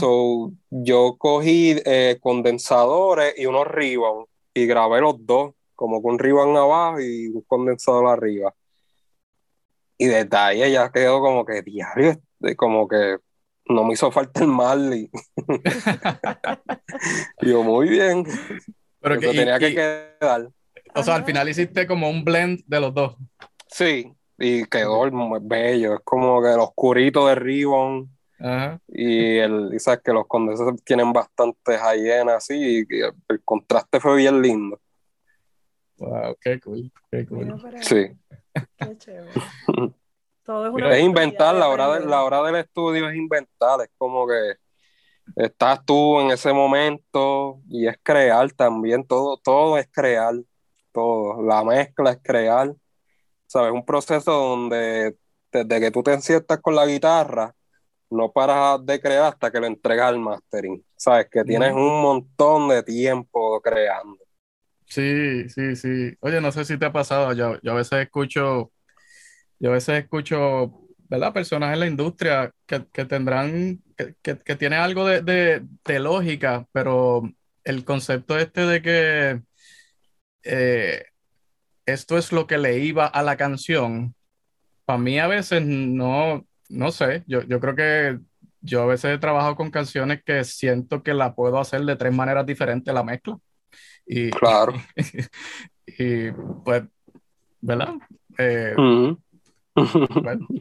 So, 0.00 0.52
yo 0.70 1.16
cogí 1.16 1.76
eh, 1.84 2.18
condensadores 2.20 3.34
y 3.38 3.46
unos 3.46 3.68
ribbon 3.68 4.26
y 4.52 4.66
grabé 4.66 5.00
los 5.00 5.14
dos, 5.24 5.52
como 5.76 6.02
con 6.02 6.18
ribbon 6.18 6.56
abajo 6.56 7.00
y 7.00 7.28
un 7.28 7.42
condensador 7.42 8.08
arriba. 8.08 8.52
y 9.96 10.06
desde 10.06 10.36
ahí 10.36 10.62
ella 10.62 10.90
quedó 10.90 11.20
como 11.20 11.44
que 11.44 11.62
diario, 11.62 12.20
como 12.56 12.88
que 12.88 13.18
no 13.70 13.84
me 13.84 13.94
hizo 13.94 14.10
falta 14.10 14.42
el 14.42 14.48
mal. 14.48 14.94
Y 14.94 15.10
yo, 17.42 17.62
muy 17.62 17.88
bien. 17.88 18.24
Pero 19.00 19.18
que, 19.18 19.28
tenía 19.28 19.58
que 19.58 19.74
quedar. 19.74 20.50
O 20.94 21.02
sea, 21.02 21.14
al 21.14 21.24
final 21.24 21.48
hiciste 21.48 21.86
como 21.86 22.10
un 22.10 22.24
blend 22.24 22.62
de 22.66 22.80
los 22.80 22.92
dos. 22.92 23.16
Sí, 23.68 24.12
y 24.38 24.64
quedó 24.66 25.10
muy 25.10 25.40
bello. 25.42 25.94
Es 25.94 26.00
como 26.04 26.42
que 26.42 26.52
el 26.52 26.60
oscurito 26.60 27.26
de 27.26 27.34
Ribbon. 27.34 28.10
Y 28.88 29.36
el, 29.36 29.78
sabes 29.78 30.00
que 30.02 30.12
los 30.12 30.26
condenses 30.26 30.66
tienen 30.84 31.12
bastantes 31.12 31.78
hyenas 31.78 32.36
así, 32.36 32.86
y 32.88 33.00
el, 33.28 33.42
contraste 33.44 34.00
fue 34.00 34.16
bien 34.16 34.40
lindo. 34.40 34.80
Wow, 35.98 36.34
qué 36.40 36.58
cool, 36.60 36.90
qué 37.10 37.26
cool. 37.26 37.60
Sí. 37.82 38.06
Qué 38.78 38.98
chévere. 38.98 39.30
es, 40.46 41.00
inventar, 41.00 41.54
la 41.54 41.68
hora, 41.68 41.98
de, 41.98 42.06
la 42.06 42.24
hora 42.24 42.42
del 42.42 42.56
estudio 42.56 43.08
es 43.08 43.16
inventar, 43.16 43.80
es 43.82 43.90
como 43.96 44.26
que 44.26 44.54
estás 45.36 45.84
tú 45.84 46.20
en 46.20 46.30
ese 46.30 46.52
momento 46.52 47.60
y 47.68 47.86
es 47.86 47.96
crear 48.02 48.50
también, 48.52 49.06
todo, 49.06 49.36
todo 49.38 49.78
es 49.78 49.88
crear, 49.92 50.34
todo, 50.92 51.42
la 51.42 51.62
mezcla 51.64 52.12
es 52.12 52.18
crear, 52.22 52.74
¿sabes? 53.46 53.72
Un 53.72 53.84
proceso 53.84 54.32
donde 54.32 55.16
desde 55.52 55.80
que 55.80 55.90
tú 55.90 56.02
te 56.02 56.20
sientas 56.20 56.60
con 56.60 56.74
la 56.74 56.86
guitarra, 56.86 57.54
no 58.10 58.32
paras 58.32 58.84
de 58.84 59.00
crear 59.00 59.24
hasta 59.24 59.50
que 59.50 59.60
lo 59.60 59.66
entregas 59.66 60.08
al 60.08 60.18
mastering, 60.18 60.84
¿sabes? 60.96 61.28
Que 61.30 61.44
tienes 61.44 61.72
un 61.72 62.02
montón 62.02 62.68
de 62.68 62.82
tiempo 62.82 63.60
creando. 63.60 64.18
Sí, 64.86 65.48
sí, 65.48 65.76
sí. 65.76 66.16
Oye, 66.20 66.40
no 66.40 66.50
sé 66.50 66.64
si 66.64 66.76
te 66.76 66.86
ha 66.86 66.92
pasado, 66.92 67.32
yo, 67.32 67.60
yo 67.62 67.72
a 67.72 67.76
veces 67.76 68.00
escucho, 68.00 68.72
yo 69.60 69.70
a 69.70 69.74
veces 69.74 70.02
escucho, 70.02 70.72
¿verdad? 71.08 71.32
Personas 71.32 71.72
en 71.72 71.80
la 71.80 71.86
industria 71.86 72.52
que, 72.66 72.80
tendrán, 73.04 73.82
que, 73.96 74.38
que, 74.38 74.56
tiene 74.56 74.76
algo 74.76 75.06
de, 75.06 75.62
de, 75.84 76.00
lógica, 76.00 76.66
pero 76.72 77.22
el 77.62 77.84
concepto 77.84 78.38
este 78.38 78.62
de 78.62 78.82
que 78.82 79.42
eh, 80.44 81.04
esto 81.84 82.16
es 82.16 82.32
lo 82.32 82.46
que 82.46 82.58
le 82.58 82.78
iba 82.78 83.06
a 83.06 83.22
la 83.22 83.36
canción, 83.36 84.14
para 84.86 84.98
mí 84.98 85.18
a 85.18 85.26
veces 85.26 85.62
no, 85.64 86.46
no 86.70 86.90
sé, 86.90 87.22
yo, 87.26 87.42
yo 87.42 87.60
creo 87.60 87.76
que 87.76 88.18
yo 88.62 88.82
a 88.82 88.86
veces 88.86 89.14
he 89.14 89.18
trabajado 89.18 89.56
con 89.56 89.70
canciones 89.70 90.22
que 90.24 90.42
siento 90.44 91.02
que 91.02 91.14
la 91.14 91.34
puedo 91.34 91.58
hacer 91.58 91.84
de 91.84 91.96
tres 91.96 92.14
maneras 92.14 92.46
diferentes 92.46 92.92
la 92.92 93.02
mezcla. 93.02 93.38
Y, 94.06 94.30
claro. 94.30 94.74
y, 95.86 96.30
pues, 96.64 96.84
¿verdad? 97.60 97.94
Eh, 98.38 98.74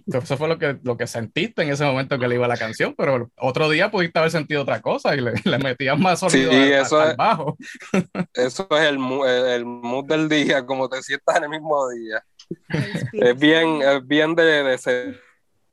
eso 0.08 0.38
fue 0.38 0.48
lo 0.48 0.58
que, 0.58 0.80
lo 0.84 0.98
que 0.98 1.08
sentiste 1.08 1.64
en 1.64 1.72
ese 1.72 1.86
momento 1.86 2.20
que 2.20 2.28
le 2.28 2.36
iba 2.36 2.48
la 2.48 2.58
canción, 2.58 2.96
pero 2.98 3.30
otro 3.38 3.70
día 3.70 3.92
pudiste 3.92 4.20
haber 4.20 4.32
sentido 4.32 4.62
otra 4.62 4.82
cosa 4.82 5.16
y 5.16 5.22
le, 5.22 5.34
le 5.44 5.58
metías 5.60 5.98
más 5.98 6.20
sonido 6.20 6.52
sí, 6.52 6.58
eso 6.58 7.04
es, 7.04 7.16
bajo. 7.16 7.58
eso 8.34 8.68
es 8.72 8.82
el, 8.82 8.98
el 9.28 9.66
mood 9.66 10.06
del 10.06 10.30
día, 10.30 10.66
como 10.66 10.90
te 10.90 11.02
sientas 11.02 11.38
en 11.38 11.44
el 11.44 11.50
mismo 11.50 11.90
día. 11.90 12.24
es 13.14 13.40
bien, 13.40 13.82
es 13.82 14.08
bien 14.08 14.36
de, 14.36 14.64
de 14.64 14.78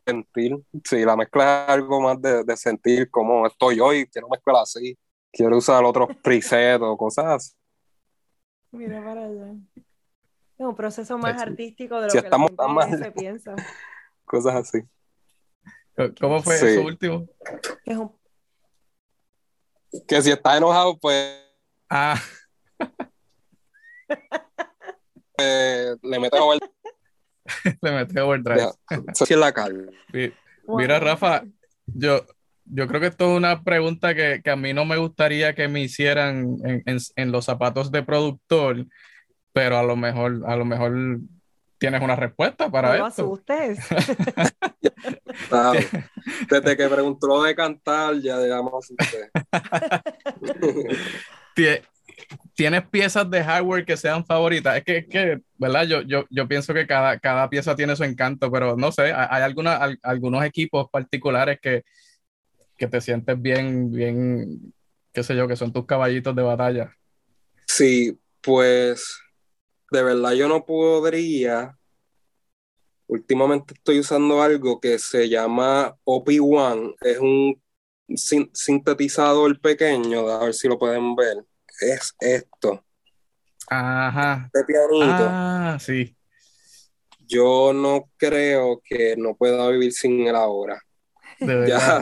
sentir. 0.06 0.56
Sí, 0.84 1.04
la 1.04 1.16
mezcla 1.16 1.64
es 1.64 1.70
algo 1.70 2.00
más 2.00 2.20
de, 2.20 2.44
de 2.44 2.56
sentir 2.56 3.10
como 3.10 3.46
estoy 3.46 3.80
hoy, 3.80 4.06
quiero 4.06 4.28
mezclar 4.28 4.56
así, 4.62 4.96
quiero 5.32 5.56
usar 5.56 5.84
otros 5.84 6.08
presets 6.22 6.82
o 6.82 6.96
cosas 6.96 7.24
así. 7.26 7.52
Mira 8.72 9.02
para 9.02 9.24
allá. 9.24 9.54
Es 10.58 10.64
un 10.64 10.74
proceso 10.74 11.18
más 11.18 11.40
artístico 11.40 12.00
de 12.00 12.06
lo 12.06 12.12
que 12.12 12.18
estamos 12.18 12.50
la 12.56 12.86
gente 12.88 13.04
se 13.04 13.12
piensa. 13.12 13.54
Cosas 14.24 14.54
así. 14.54 14.80
¿Cómo 16.20 16.42
fue 16.42 16.56
eso 16.56 16.82
último? 16.82 17.26
Que 20.08 20.22
si 20.22 20.30
está 20.30 20.56
enojado, 20.56 20.98
pues. 20.98 21.42
Ah. 21.88 22.20
Eh, 25.38 25.94
le 26.02 26.18
mete 26.18 26.38
overdrive. 26.38 26.72
le 27.82 27.92
mete 27.92 28.20
overdrive. 28.22 28.70
Eso 29.12 29.26
sí 29.26 29.34
es 29.34 29.38
la 29.38 29.52
calma. 29.52 29.92
Mira, 30.66 30.98
Rafa, 30.98 31.42
yo, 31.84 32.24
yo 32.64 32.88
creo 32.88 33.02
que 33.02 33.08
esto 33.08 33.30
es 33.30 33.36
una 33.36 33.62
pregunta 33.62 34.14
que, 34.14 34.40
que, 34.42 34.50
a 34.50 34.56
mí 34.56 34.72
no 34.72 34.86
me 34.86 34.96
gustaría 34.96 35.54
que 35.54 35.68
me 35.68 35.80
hicieran 35.80 36.56
en, 36.64 36.82
en, 36.86 36.98
en 37.16 37.32
los 37.32 37.44
zapatos 37.44 37.90
de 37.90 38.02
productor 38.02 38.86
pero 39.56 39.78
a 39.78 39.82
lo 39.82 39.96
mejor, 39.96 40.42
a 40.46 40.54
lo 40.54 40.66
mejor 40.66 40.92
tienes 41.78 42.02
una 42.02 42.14
respuesta 42.14 42.70
para 42.70 42.98
no 42.98 43.06
esto. 43.06 43.22
asustes. 43.22 43.78
Desde 46.50 46.76
que 46.76 46.86
preguntó 46.86 47.42
de 47.42 47.54
cantar, 47.54 48.20
ya 48.20 48.38
digamos 48.38 48.92
¿Tienes 52.54 52.86
piezas 52.88 53.30
de 53.30 53.42
hardware 53.42 53.86
que 53.86 53.96
sean 53.96 54.26
favoritas? 54.26 54.76
Es 54.76 54.84
que, 54.84 55.06
que 55.06 55.40
¿verdad? 55.56 55.86
Yo, 55.86 56.02
yo, 56.02 56.26
yo 56.28 56.46
pienso 56.46 56.74
que 56.74 56.86
cada, 56.86 57.18
cada 57.18 57.48
pieza 57.48 57.74
tiene 57.74 57.96
su 57.96 58.04
encanto, 58.04 58.52
pero 58.52 58.76
no 58.76 58.92
sé, 58.92 59.04
hay 59.04 59.42
alguna, 59.42 59.80
algunos 60.02 60.44
equipos 60.44 60.90
particulares 60.90 61.60
que, 61.62 61.82
que 62.76 62.88
te 62.88 63.00
sientes 63.00 63.40
bien, 63.40 63.90
bien, 63.90 64.74
qué 65.14 65.22
sé 65.22 65.34
yo, 65.34 65.48
que 65.48 65.56
son 65.56 65.72
tus 65.72 65.86
caballitos 65.86 66.36
de 66.36 66.42
batalla. 66.42 66.94
Sí, 67.66 68.20
pues 68.42 69.22
de 69.90 70.02
verdad 70.02 70.32
yo 70.32 70.48
no 70.48 70.64
podría. 70.64 71.76
Últimamente 73.08 73.74
estoy 73.74 74.00
usando 74.00 74.42
algo 74.42 74.80
que 74.80 74.98
se 74.98 75.28
llama 75.28 75.96
OP1, 76.04 76.94
es 77.00 77.18
un 77.18 77.62
sintetizador 78.52 79.60
pequeño, 79.60 80.28
a 80.28 80.44
ver 80.44 80.54
si 80.54 80.68
lo 80.68 80.78
pueden 80.78 81.14
ver. 81.14 81.44
Es 81.80 82.14
esto. 82.20 82.84
Ajá. 83.68 84.50
Este 84.52 84.64
pianito. 84.64 85.26
Ah, 85.28 85.78
sí. 85.80 86.16
Yo 87.20 87.72
no 87.72 88.10
creo 88.16 88.80
que 88.84 89.16
no 89.16 89.36
pueda 89.36 89.68
vivir 89.70 89.92
sin 89.92 90.26
él 90.26 90.36
ahora. 90.36 90.80
ya, 91.40 92.00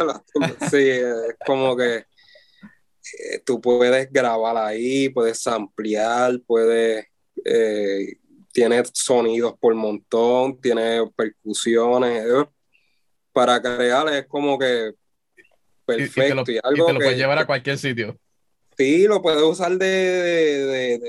sí, 0.71 0.89
es 0.89 1.37
como 1.45 1.77
que 1.77 1.97
eh, 1.97 3.39
tú 3.45 3.61
puedes 3.61 4.11
grabar 4.13 4.57
ahí, 4.57 5.09
puedes 5.09 5.47
ampliar, 5.47 6.41
puedes 6.47 7.07
eh, 7.45 8.17
tiene 8.53 8.83
sonidos 8.93 9.55
por 9.59 9.75
montón, 9.75 10.61
tiene 10.61 11.01
percusiones. 11.17 12.25
Eh, 12.25 12.47
para 13.33 13.61
crear 13.61 14.09
es 14.09 14.27
como 14.27 14.59
que 14.59 14.93
perfecto. 15.85 16.51
Y, 16.51 16.59
algo 16.63 16.93
lo 16.93 16.99
puedes 16.99 17.17
llevar 17.17 17.39
a 17.39 17.47
cualquier 17.47 17.79
sitio. 17.79 18.19
Sí, 18.77 19.07
lo 19.07 19.23
puedes 19.23 19.43
usar 19.43 19.73
de, 19.73 19.87
de, 19.87 21.01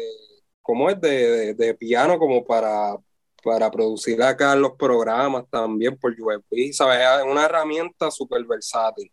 ¿cómo 0.62 0.90
es? 0.90 1.00
De, 1.02 1.76
piano 1.80 2.18
como 2.18 2.46
para, 2.46 2.96
para 3.44 3.72
producir 3.72 4.22
acá 4.22 4.56
los 4.56 4.74
programas 4.74 5.46
también 5.50 5.98
por 5.98 6.12
USB, 6.12 6.74
¿sabes? 6.74 7.00
Es 7.00 7.24
una 7.32 7.46
herramienta 7.46 8.12
súper 8.12 8.44
versátil 8.46 9.12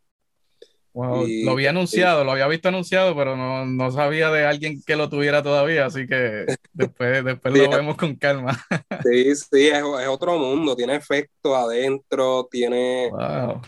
lo 0.94 1.52
había 1.52 1.70
anunciado, 1.70 2.25
lo 2.25 2.32
había 2.32 2.46
visto 2.49 2.68
anunciado, 2.68 3.16
pero 3.16 3.37
no, 3.37 3.90
sabía 3.90 4.30
de 4.30 4.44
alguien 4.44 4.82
que 4.82 4.96
lo 4.96 5.08
tuviera 5.08 5.42
todavía, 5.42 5.87
así 5.87 6.06
que 6.06 6.44
después, 6.72 7.25
después 7.25 7.54
lo 7.54 7.70
vemos 7.70 7.96
con 7.96 8.14
calma. 8.16 8.62
sí, 9.04 9.34
sí, 9.34 9.68
es, 9.68 9.82
otro 10.08 10.38
mundo, 10.38 10.76
tiene 10.76 10.96
efectos 10.96 11.54
adentro, 11.56 12.49
tiene, 12.50 13.11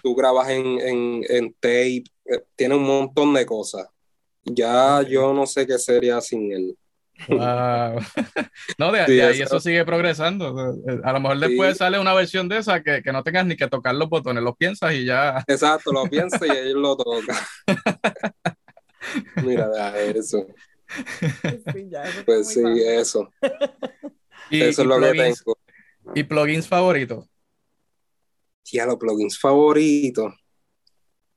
tú 0.03 0.15
grabas 0.15 0.51
en, 0.51 0.79
en, 1.29 1.53
tape, 1.55 2.05
eh, 2.27 2.43
tiene 2.55 2.75
un 2.75 2.85
montón 2.85 3.33
de 3.35 3.47
cosas. 3.47 3.89
Ya 4.45 5.01
yo 5.03 5.33
no 5.33 5.47
sé 5.47 5.67
qué 5.67 5.79
sería 5.79 6.21
sin 6.21 6.53
él. 6.53 6.77
no, 8.79 8.93
de, 8.93 9.01
ahí 9.01 9.41
eso, 9.41 9.61
sigue 9.61 9.85
progresando. 9.85 10.75
A 11.03 11.13
lo 11.13 11.21
mejor 11.21 11.39
después 11.39 11.77
sale 11.77 11.99
una 11.99 12.13
versión 12.13 12.49
de 12.49 12.59
esa 12.59 12.83
que, 12.83 13.03
no 13.13 13.23
tengas 13.23 13.47
ni 13.47 13.57
que 13.57 13.69
tocar 13.69 13.95
los 13.95 14.09
botones, 14.09 14.43
los 14.43 14.57
piensas 14.57 14.93
y 14.95 15.05
ya. 15.05 15.45
Exacto, 15.47 15.93
lo 15.93 16.05
piensas 16.07 16.43
y 16.43 16.51
él 16.51 16.73
lo 16.73 16.97
toca. 16.97 17.39
Mira, 19.45 19.71
eso. 20.01 20.47
pues 22.25 22.49
sí, 22.49 22.63
eso. 22.85 23.31
eso 24.51 24.83
es 24.83 24.87
lo 24.87 25.01
que 25.01 25.13
tengo. 25.13 25.59
¿Y 26.15 26.25
plugins 26.25 26.69
favoritos? 26.69 27.27
Ya, 28.65 28.87
los 28.87 28.97
plugins 28.97 29.39
favoritos. 29.39 30.35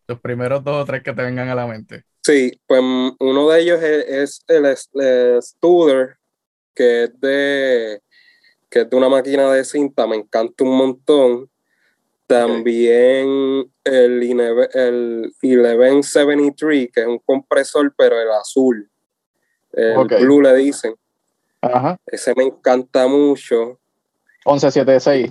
Los 0.07 0.19
primeros 0.21 0.63
dos 0.63 0.83
o 0.83 0.85
tres 0.85 1.03
que 1.03 1.13
te 1.13 1.21
vengan 1.21 1.49
a 1.49 1.55
la 1.55 1.67
mente. 1.67 2.03
Sí, 2.27 2.59
pues 2.67 2.81
uno 3.19 3.47
de 3.47 3.61
ellos 3.61 3.81
es, 3.81 4.43
el, 4.49 5.41
Studer, 5.41 6.17
que 6.75 7.03
es 7.05 7.21
de 7.21 8.01
que 8.69 8.81
es 8.81 8.89
de 8.89 8.97
una 8.97 9.07
máquina 9.07 9.49
de 9.53 9.63
cinta, 9.63 10.05
me 10.05 10.17
encanta 10.17 10.65
un 10.65 10.77
montón. 10.77 11.49
También 12.25 13.71
el, 13.85 14.67
el 14.73 15.33
1173, 15.41 16.89
que 16.91 16.99
es 16.99 17.07
un 17.07 17.19
compresor, 17.19 17.93
pero 17.97 18.19
el 18.19 18.29
azul. 18.31 18.91
El 19.71 20.05
blue 20.19 20.41
le 20.41 20.53
dicen. 20.55 20.95
Ajá. 21.61 21.97
Ese 22.07 22.35
me 22.35 22.43
encanta 22.43 23.07
mucho. 23.07 23.79
1176. 24.45 25.27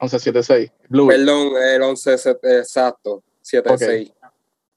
1176. 0.00 0.72
Blue. 0.88 1.08
Perdón, 1.08 1.52
el 1.62 1.82
11, 1.82 2.14
exacto, 2.42 3.22
76. 3.42 4.14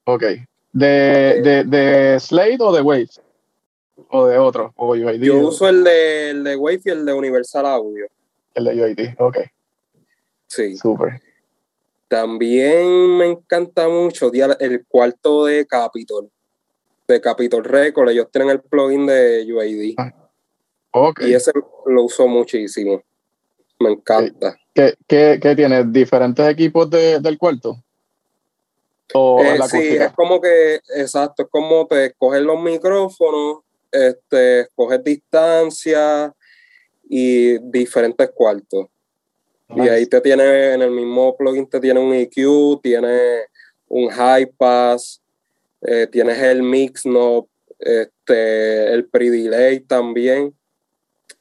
Ok. 0.04 0.24
¿De, 0.72 1.42
de, 1.42 1.64
de 1.64 2.20
Slade 2.20 2.58
o 2.60 2.72
de 2.72 2.80
Wave? 2.80 3.10
¿O 4.08 4.26
de 4.26 4.38
otro? 4.38 4.72
O 4.76 4.94
Yo 4.96 5.38
uso 5.38 5.68
el 5.68 5.84
de, 5.84 6.30
el 6.30 6.44
de 6.44 6.56
Wave 6.56 6.80
y 6.84 6.90
el 6.90 7.04
de 7.04 7.12
Universal 7.12 7.66
Audio. 7.66 8.06
El 8.54 8.64
de 8.64 8.82
UID, 8.82 9.14
ok. 9.18 9.38
Sí. 10.46 10.76
Súper. 10.76 11.20
También 12.08 13.16
me 13.16 13.26
encanta 13.26 13.88
mucho 13.88 14.30
el 14.32 14.84
cuarto 14.86 15.46
de 15.46 15.66
Capitol, 15.66 16.30
de 17.08 17.20
Capitol 17.20 17.64
Record. 17.64 18.10
Ellos 18.10 18.28
tienen 18.30 18.50
el 18.50 18.60
plugin 18.60 19.06
de 19.06 19.46
UID. 19.50 19.94
Ah, 19.96 20.12
okay. 20.90 21.30
Y 21.30 21.34
ese 21.34 21.52
lo 21.86 22.02
uso 22.02 22.28
muchísimo. 22.28 23.02
Me 23.80 23.92
encanta. 23.92 24.58
¿Qué, 24.74 24.94
qué, 25.06 25.38
qué 25.40 25.56
tienes? 25.56 25.90
¿Diferentes 25.90 26.46
equipos 26.46 26.90
de, 26.90 27.18
del 27.20 27.38
cuarto? 27.38 27.82
¿O 29.14 29.42
eh, 29.42 29.58
sí, 29.68 29.96
es 29.96 30.12
como 30.12 30.40
que, 30.40 30.80
exacto, 30.96 31.42
es 31.42 31.48
como 31.50 31.86
te 31.86 32.12
coges 32.14 32.42
los 32.42 32.60
micrófonos, 32.60 33.58
este, 33.90 34.68
distancia 35.04 36.34
y 37.08 37.58
diferentes 37.58 38.30
cuartos. 38.30 38.86
Y 39.74 39.88
ahí 39.88 40.06
te 40.06 40.20
tiene, 40.20 40.74
en 40.74 40.82
el 40.82 40.90
mismo 40.90 41.36
plugin 41.36 41.66
te 41.66 41.80
tiene 41.80 42.00
un 42.00 42.12
EQ, 42.12 42.80
tiene 42.82 43.46
un 43.88 44.08
high 44.08 44.46
pass, 44.46 45.22
eh, 45.82 46.06
tienes 46.10 46.38
el 46.38 46.62
mix 46.62 47.02
knob, 47.02 47.46
este, 47.78 48.92
el 48.92 49.06
pre-delay 49.08 49.80
también. 49.80 50.54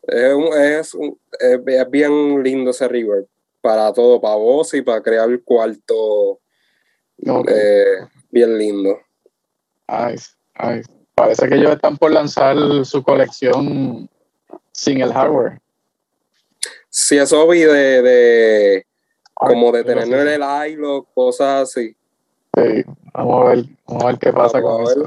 Es, 0.07 0.97
es, 1.39 1.89
bien 1.89 2.41
lindo 2.41 2.71
ese 2.71 2.87
reverb 2.87 3.27
para 3.61 3.93
todo, 3.93 4.19
para 4.19 4.35
voz 4.35 4.73
y 4.73 4.81
para 4.81 5.01
crear 5.01 5.29
el 5.29 5.43
cuarto 5.43 6.40
eh, 7.47 8.07
bien 8.29 8.57
lindo. 8.57 8.99
Parece 11.15 11.47
que 11.47 11.55
ellos 11.55 11.71
están 11.71 11.97
por 11.97 12.11
lanzar 12.11 12.55
su 12.85 13.03
colección 13.03 14.09
sin 14.71 15.01
el 15.01 15.13
hardware. 15.13 15.59
Sí, 16.89 17.17
eso 17.17 17.47
vi 17.47 17.61
de, 17.61 18.01
de 18.01 18.85
como 19.33 19.71
de 19.71 19.83
tener 19.83 20.07
en 20.07 20.41
el 20.41 20.69
hilo, 20.69 21.07
cosas 21.13 21.69
así. 21.69 21.95
Sí, 22.55 22.83
vamos 23.13 23.41
a 23.41 23.49
ver, 23.49 23.65
vamos 23.87 24.03
a 24.03 24.07
ver 24.07 24.17
qué 24.19 24.33
pasa 24.33 24.61
con 24.61 24.83
eso. 24.83 25.05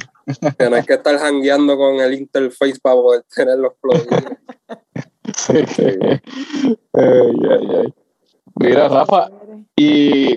Tienes 0.56 0.86
que 0.86 0.94
estar 0.94 1.16
hangueando 1.16 1.76
con 1.76 1.96
el 1.96 2.14
interface 2.14 2.80
para 2.80 2.96
poder 2.96 3.22
tener 3.34 3.58
los 3.58 3.74
plugins. 3.74 4.24
sí. 5.36 5.54
Mira, 8.56 8.88
Rafa, 8.88 9.30
y 9.76 10.36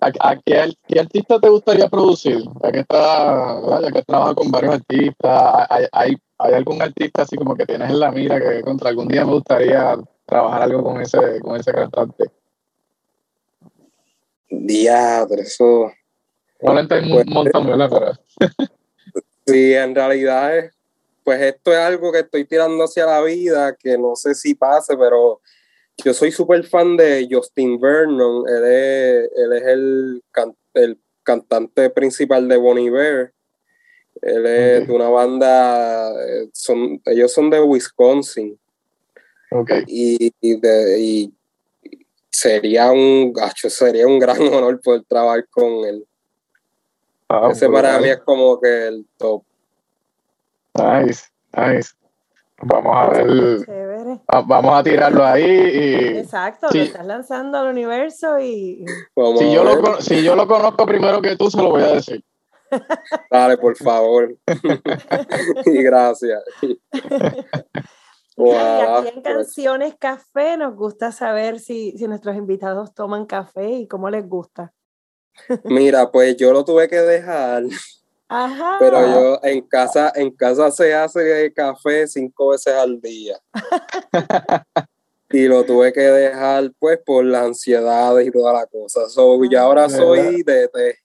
¿a, 0.00 0.36
qué, 0.44 0.98
artista 0.98 1.40
te 1.40 1.48
gustaría 1.48 1.88
producir? 1.88 2.42
Ya 2.62 2.72
que, 2.72 2.80
está, 2.80 3.60
ya 3.82 3.92
que 3.92 4.02
trabajas 4.02 4.34
con 4.34 4.50
varios 4.50 4.74
artistas, 4.74 5.66
¿hay, 5.68 5.86
hay, 5.92 6.16
hay 6.38 6.54
algún 6.54 6.80
artista 6.80 7.22
así 7.22 7.36
como 7.36 7.54
que 7.54 7.66
tienes 7.66 7.90
en 7.90 8.00
la 8.00 8.10
mira 8.10 8.40
que 8.40 8.60
contra 8.62 8.90
algún 8.90 9.08
día 9.08 9.24
me 9.24 9.32
gustaría 9.32 9.96
trabajar 10.24 10.62
algo 10.62 10.84
con 10.84 11.00
ese, 11.00 11.40
con 11.40 11.56
ese 11.58 11.72
cantante. 11.72 12.30
Diadre, 14.50 15.42
eso. 15.42 15.90
Probablemente 16.58 16.94
hay 16.94 17.04
un 17.04 17.10
pues, 17.10 17.26
montón, 17.26 17.66
¿verdad? 17.66 18.20
sí, 19.46 19.74
en 19.74 19.94
realidad 19.94 20.58
es, 20.58 20.74
pues 21.24 21.40
esto 21.40 21.72
es 21.72 21.78
algo 21.78 22.12
que 22.12 22.20
estoy 22.20 22.44
tirando 22.44 22.84
hacia 22.84 23.06
la 23.06 23.20
vida, 23.20 23.74
que 23.76 23.98
no 23.98 24.16
sé 24.16 24.34
si 24.34 24.54
pase, 24.54 24.96
pero 24.96 25.40
yo 26.04 26.14
soy 26.14 26.30
súper 26.30 26.64
fan 26.64 26.96
de 26.96 27.28
Justin 27.30 27.80
Vernon. 27.80 28.48
Él 28.48 28.64
es, 28.64 29.30
él 29.36 29.52
es 29.52 29.62
el, 29.64 30.22
el 30.74 30.98
cantante 31.22 31.90
principal 31.90 32.48
de 32.48 32.56
Bonnie 32.56 32.90
Bear. 32.90 33.32
Él 34.22 34.46
es 34.46 34.86
de 34.86 34.92
una 34.92 35.08
banda, 35.08 36.10
eh, 36.10 36.48
son, 36.52 37.00
ellos 37.04 37.32
son 37.32 37.50
de 37.50 37.60
Wisconsin. 37.60 38.58
Y, 39.86 40.32
y, 40.40 41.32
sería 42.30 42.90
un 42.92 43.32
gacho, 43.32 43.70
sería 43.70 44.06
un 44.06 44.18
gran 44.18 44.40
honor 44.52 44.80
poder 44.80 45.04
trabajar 45.08 45.46
con 45.48 45.84
él. 45.84 46.06
Ah, 47.28 47.48
Ese 47.52 47.68
para 47.68 47.98
mí 47.98 48.08
es 48.08 48.18
como 48.18 48.60
que 48.60 48.86
el 48.88 49.06
top. 49.16 49.42
Nice, 50.74 51.24
nice. 51.52 51.90
Vamos 52.60 52.96
a 52.96 53.08
ver. 53.10 53.60
Vamos 54.46 54.78
a 54.78 54.82
tirarlo 54.82 55.24
ahí. 55.24 55.44
Y, 55.44 56.18
Exacto, 56.18 56.68
lo 56.72 56.80
estás 56.80 57.06
lanzando 57.06 57.58
al 57.58 57.68
universo 57.68 58.38
y. 58.38 58.84
Si 59.38 59.52
yo, 59.52 59.64
lo, 59.64 60.00
si 60.00 60.22
yo 60.22 60.34
lo 60.34 60.48
conozco 60.48 60.84
primero 60.84 61.22
que 61.22 61.36
tú, 61.36 61.50
se 61.50 61.58
lo 61.58 61.70
voy 61.70 61.82
a 61.82 61.94
decir. 61.94 62.24
Dale, 63.30 63.56
por 63.58 63.76
favor. 63.76 64.36
y 65.66 65.82
gracias. 65.82 66.42
y 66.62 66.78
aquí 68.50 69.08
en 69.14 69.22
Canciones 69.22 69.94
Café 69.98 70.56
nos 70.56 70.74
gusta 70.74 71.12
saber 71.12 71.60
si, 71.60 71.92
si 71.92 72.08
nuestros 72.08 72.36
invitados 72.36 72.92
toman 72.92 73.26
café 73.26 73.70
y 73.70 73.86
cómo 73.86 74.10
les 74.10 74.28
gusta. 74.28 74.72
Mira, 75.64 76.10
pues 76.10 76.36
yo 76.36 76.52
lo 76.52 76.64
tuve 76.64 76.88
que 76.88 76.96
dejar. 76.96 77.62
Ajá. 78.28 78.76
Pero 78.78 79.06
yo 79.06 79.40
en 79.42 79.62
casa, 79.62 80.12
en 80.14 80.30
casa 80.30 80.70
se 80.70 80.94
hace 80.94 81.52
café 81.54 82.06
cinco 82.06 82.48
veces 82.48 82.74
al 82.74 83.00
día. 83.00 83.38
y 85.30 85.46
lo 85.46 85.64
tuve 85.64 85.92
que 85.92 86.00
dejar 86.00 86.70
pues 86.78 86.98
por 87.04 87.24
las 87.24 87.44
ansiedades 87.44 88.26
y 88.26 88.30
toda 88.30 88.52
la 88.52 88.66
cosa. 88.66 89.08
So, 89.08 89.44
y 89.44 89.54
ahora 89.54 89.84
ah, 89.84 89.90
soy 89.90 90.42
de 90.42 90.68
té. 90.68 90.98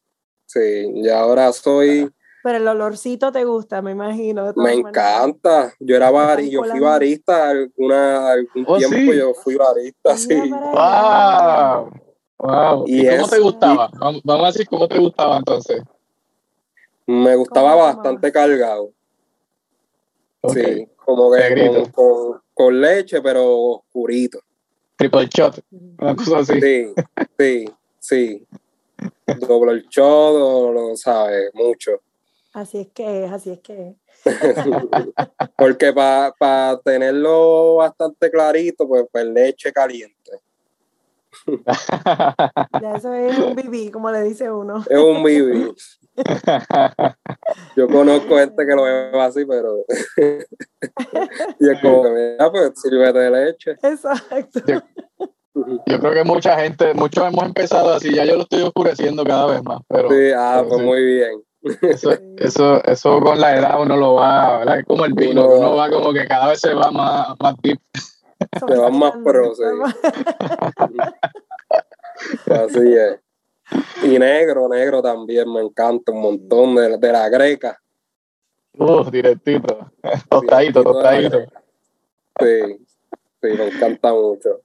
Sí, 0.45 0.91
y 0.95 1.09
ahora 1.09 1.51
soy 1.51 2.11
pero 2.43 2.57
el 2.57 2.67
olorcito 2.67 3.31
te 3.31 3.45
gusta, 3.45 3.81
me 3.81 3.91
imagino. 3.91 4.51
Me 4.57 4.73
encanta. 4.73 5.73
Yo 5.79 5.95
era 5.95 6.11
barista, 6.11 6.51
yo 6.51 6.63
fui 6.65 6.79
barista 6.81 7.49
alguna, 7.49 8.33
algún 8.33 8.65
oh, 8.67 8.77
tiempo, 8.77 9.13
yo 9.13 9.33
fui 9.33 9.55
barista, 9.55 10.17
sí. 10.17 10.51
Wow. 10.51 11.89
Wow. 12.39 12.83
¿Y, 12.85 13.07
cómo 13.07 13.29
te 13.29 13.39
gustaba? 13.39 13.89
Vamos 14.25 14.43
a 14.43 14.47
decir 14.47 14.67
cómo 14.67 14.89
te 14.89 14.99
gustaba 14.99 15.37
entonces. 15.37 15.83
Me 17.05 17.35
gustaba 17.35 17.75
bastante 17.75 18.31
cargado. 18.31 18.91
Sí, 20.49 20.87
como 20.97 21.31
que 21.31 21.89
con, 21.91 22.41
con, 22.53 22.81
leche, 22.81 23.21
pero 23.21 23.57
oscurito. 23.57 24.39
Triple 24.97 25.27
shot, 25.27 25.59
una 25.99 26.15
cosa 26.15 26.39
así. 26.39 26.59
Sí, 26.59 26.93
sí, 27.37 27.65
sí. 27.99 28.47
Doble 29.47 29.73
el 29.73 29.87
shot, 29.87 30.73
lo 30.73 30.95
sabes, 30.95 31.49
mucho. 31.53 32.01
Así 32.53 32.79
es 32.79 32.87
que 32.93 33.25
es, 33.25 33.31
así 33.31 33.51
es 33.51 33.59
que 33.59 33.89
es. 33.89 33.95
Porque 35.57 35.91
para 35.91 36.79
tenerlo 36.83 37.75
bastante 37.75 38.29
clarito, 38.29 38.87
pues, 38.87 39.05
pues 39.11 39.25
leche 39.25 39.71
caliente. 39.71 40.31
ya 42.81 42.95
eso 42.95 43.13
es 43.13 43.37
un 43.39 43.55
BB, 43.55 43.91
como 43.91 44.11
le 44.11 44.23
dice 44.23 44.51
uno. 44.51 44.83
Es 44.87 44.97
un 44.97 45.23
BB. 45.23 45.73
Yo 47.75 47.87
conozco 47.87 48.37
gente 48.37 48.65
que 48.65 48.75
lo 48.75 48.83
ve 48.83 49.11
así, 49.21 49.45
pero. 49.45 49.85
y 51.59 51.69
es 51.69 51.81
como 51.81 52.03
que, 52.03 52.09
mira, 52.09 52.51
pues 52.51 52.73
sirve 52.81 53.11
de 53.11 53.31
leche. 53.31 53.71
Exacto. 53.81 54.59
Yo, 55.85 55.99
creo 55.99 56.13
que 56.13 56.23
mucha 56.23 56.59
gente, 56.59 56.93
muchos 56.93 57.25
hemos 57.25 57.45
empezado 57.45 57.93
así, 57.93 58.13
ya 58.13 58.25
yo 58.25 58.35
lo 58.35 58.43
estoy 58.43 58.63
oscureciendo 58.63 59.23
cada 59.23 59.47
vez 59.47 59.63
más. 59.63 59.81
Pero, 59.87 60.09
sí, 60.09 60.31
ah, 60.35 60.63
pues 60.67 60.81
muy 60.81 61.03
bien. 61.03 61.43
Eso, 61.81 62.11
eso, 62.37 62.83
eso 62.83 63.21
con 63.21 63.39
la 63.39 63.55
edad 63.55 63.81
uno 63.81 63.95
lo 63.95 64.15
va, 64.15 64.57
¿verdad? 64.59 64.79
Es 64.79 64.85
como 64.85 65.05
el 65.05 65.13
vino, 65.13 65.47
uno, 65.47 65.75
va 65.75 65.89
como 65.89 66.11
que 66.11 66.27
cada 66.27 66.49
vez 66.49 66.59
se 66.59 66.73
va 66.73 66.91
más, 66.91 67.29
más 67.39 67.55
deep. 67.61 67.79
Se 68.67 68.75
va 68.77 68.89
más 68.89 69.13
pro, 69.23 69.53
Así 72.51 72.93
es. 72.95 73.19
Y 74.03 74.19
negro, 74.19 74.67
negro 74.67 75.01
también 75.01 75.51
me 75.51 75.61
encanta 75.61 76.11
un 76.11 76.21
montón 76.21 76.75
de, 76.75 76.97
de 76.97 77.11
la 77.11 77.29
greca. 77.29 77.79
Uh, 78.77 79.09
directito. 79.09 79.91
Tostadito, 80.29 80.83
tostadito. 80.83 81.39
Sí, 82.39 82.85
sí, 83.41 83.47
me 83.57 83.67
encanta 83.67 84.13
mucho. 84.13 84.61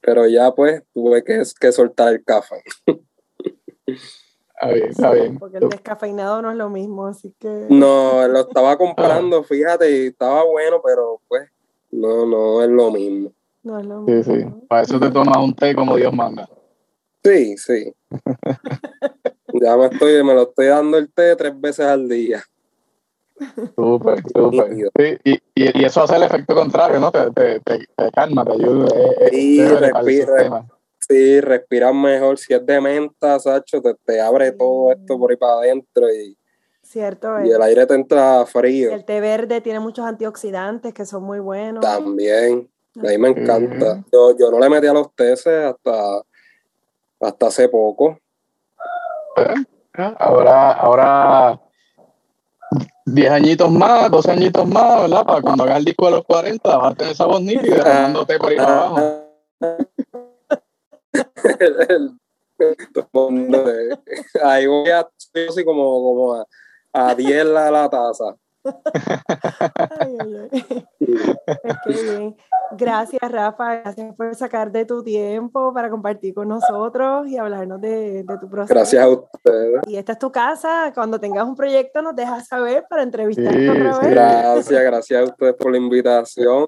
Pero 0.00 0.26
ya 0.26 0.50
pues 0.52 0.82
tuve 0.92 1.22
que, 1.22 1.42
que 1.60 1.72
soltar 1.72 2.12
el 2.12 2.24
café. 2.24 2.62
Porque 5.38 5.58
el 5.58 5.68
descafeinado 5.68 6.42
no 6.42 6.50
es 6.50 6.56
lo 6.56 6.68
mismo, 6.68 7.06
así 7.06 7.32
que. 7.38 7.66
No, 7.68 8.26
lo 8.26 8.40
estaba 8.40 8.76
comprando, 8.76 9.42
fíjate, 9.44 9.90
y 9.90 10.06
estaba 10.08 10.44
bueno, 10.44 10.80
pero 10.84 11.20
pues 11.28 11.48
no, 11.90 12.26
no 12.26 12.62
es 12.62 12.68
lo 12.68 12.90
mismo. 12.90 13.32
No 13.62 13.78
es 13.78 13.86
lo 13.86 14.00
mismo. 14.00 14.22
Sí, 14.34 14.40
sí. 14.40 14.46
Para 14.68 14.82
eso 14.82 14.98
te 14.98 15.10
tomas 15.10 15.36
un 15.36 15.54
té 15.54 15.74
como 15.74 15.96
Dios 15.96 16.12
manda. 16.12 16.48
Sí, 17.22 17.56
sí. 17.56 17.94
ya 19.60 19.76
me 19.76 19.86
estoy, 19.86 20.22
me 20.24 20.34
lo 20.34 20.42
estoy 20.42 20.66
dando 20.66 20.98
el 20.98 21.12
té 21.12 21.36
tres 21.36 21.58
veces 21.60 21.86
al 21.86 22.08
día. 22.08 22.42
Súper, 23.76 24.22
súper. 24.34 24.90
Sí, 24.96 25.18
y, 25.24 25.38
y, 25.54 25.84
eso 25.84 26.02
hace 26.02 26.16
el 26.16 26.24
efecto 26.24 26.54
contrario, 26.54 26.98
¿no? 26.98 27.12
Te, 27.12 27.30
te, 27.30 27.60
te, 27.60 28.10
calma, 28.12 28.44
te 28.44 28.52
ayuda. 28.52 28.88
sí, 29.30 29.64
respira, 29.64 30.66
Sí, 31.08 31.40
respiras 31.40 31.94
mejor. 31.94 32.38
Si 32.38 32.52
es 32.52 32.64
de 32.66 32.80
menta, 32.80 33.38
Sacho, 33.38 33.80
te, 34.04 34.20
abre 34.20 34.52
todo 34.52 34.92
esto 34.92 35.18
por 35.18 35.30
ahí 35.30 35.36
para 35.36 35.52
adentro 35.54 36.12
y, 36.12 36.36
Cierto 36.82 37.44
y 37.44 37.50
el 37.50 37.60
aire 37.60 37.86
te 37.86 37.94
entra 37.94 38.46
frío. 38.46 38.92
El 38.92 39.04
té 39.04 39.20
verde 39.20 39.60
tiene 39.60 39.78
muchos 39.78 40.06
antioxidantes 40.06 40.94
que 40.94 41.04
son 41.04 41.22
muy 41.22 41.38
buenos. 41.38 41.82
También, 41.82 42.70
a 42.96 43.02
mí 43.02 43.18
me 43.18 43.28
encanta. 43.28 44.02
Yo, 44.10 44.34
yo 44.38 44.50
no 44.50 44.58
le 44.58 44.70
metí 44.70 44.86
a 44.86 44.94
los 44.94 45.14
teces 45.14 45.64
hasta, 45.64 46.22
hasta 47.20 47.46
hace 47.46 47.68
poco. 47.68 48.18
Ahora, 50.18 50.72
ahora 50.72 51.60
10 53.06 53.30
añitos 53.30 53.70
más, 53.70 54.10
12 54.10 54.30
añitos 54.30 54.66
más, 54.68 55.02
¿verdad? 55.02 55.24
Para 55.24 55.40
cuando 55.40 55.64
haga 55.64 55.76
el 55.76 55.84
disco 55.84 56.06
de 56.06 56.12
los 56.12 56.24
40, 56.24 56.76
vas 56.76 56.92
a 56.92 56.94
tener 56.94 57.12
esa 57.12 57.26
voz 57.26 57.40
nítida, 57.40 57.82
tomándote 57.82 58.38
por 58.38 58.50
ahí 58.50 58.56
para 58.56 58.72
abajo. 58.72 59.00
Ahí 64.42 64.66
voy 64.66 64.90
a 64.90 65.08
así 65.48 65.64
como, 65.64 65.82
como 66.02 66.34
a, 66.34 66.46
a 66.92 67.14
10 67.14 67.46
la, 67.46 67.70
la 67.70 67.88
taza. 67.88 68.36
Gracias, 72.76 73.32
Rafa. 73.32 73.76
Gracias 73.76 74.14
por 74.14 74.34
sacar 74.34 74.70
de 74.70 74.84
tu 74.84 75.02
tiempo 75.02 75.72
para 75.72 75.88
compartir 75.88 76.34
con 76.34 76.48
nosotros 76.48 77.26
y 77.28 77.36
hablarnos 77.38 77.80
de, 77.80 78.24
tu 78.40 78.48
proceso. 78.48 78.74
Gracias 78.74 79.02
a 79.02 79.08
ustedes. 79.08 79.82
Y 79.86 79.96
esta 79.96 80.12
es 80.12 80.18
tu 80.18 80.30
casa. 80.30 80.92
Cuando 80.94 81.18
tengas 81.18 81.46
un 81.46 81.56
proyecto, 81.56 82.02
nos 82.02 82.14
dejas 82.14 82.46
saber 82.46 82.84
para 82.88 83.02
entrevistar 83.02 83.54
Gracias, 83.54 84.82
gracias 84.82 85.20
a 85.20 85.24
ustedes 85.24 85.54
por 85.54 85.70
la 85.70 85.78
invitación. 85.78 86.66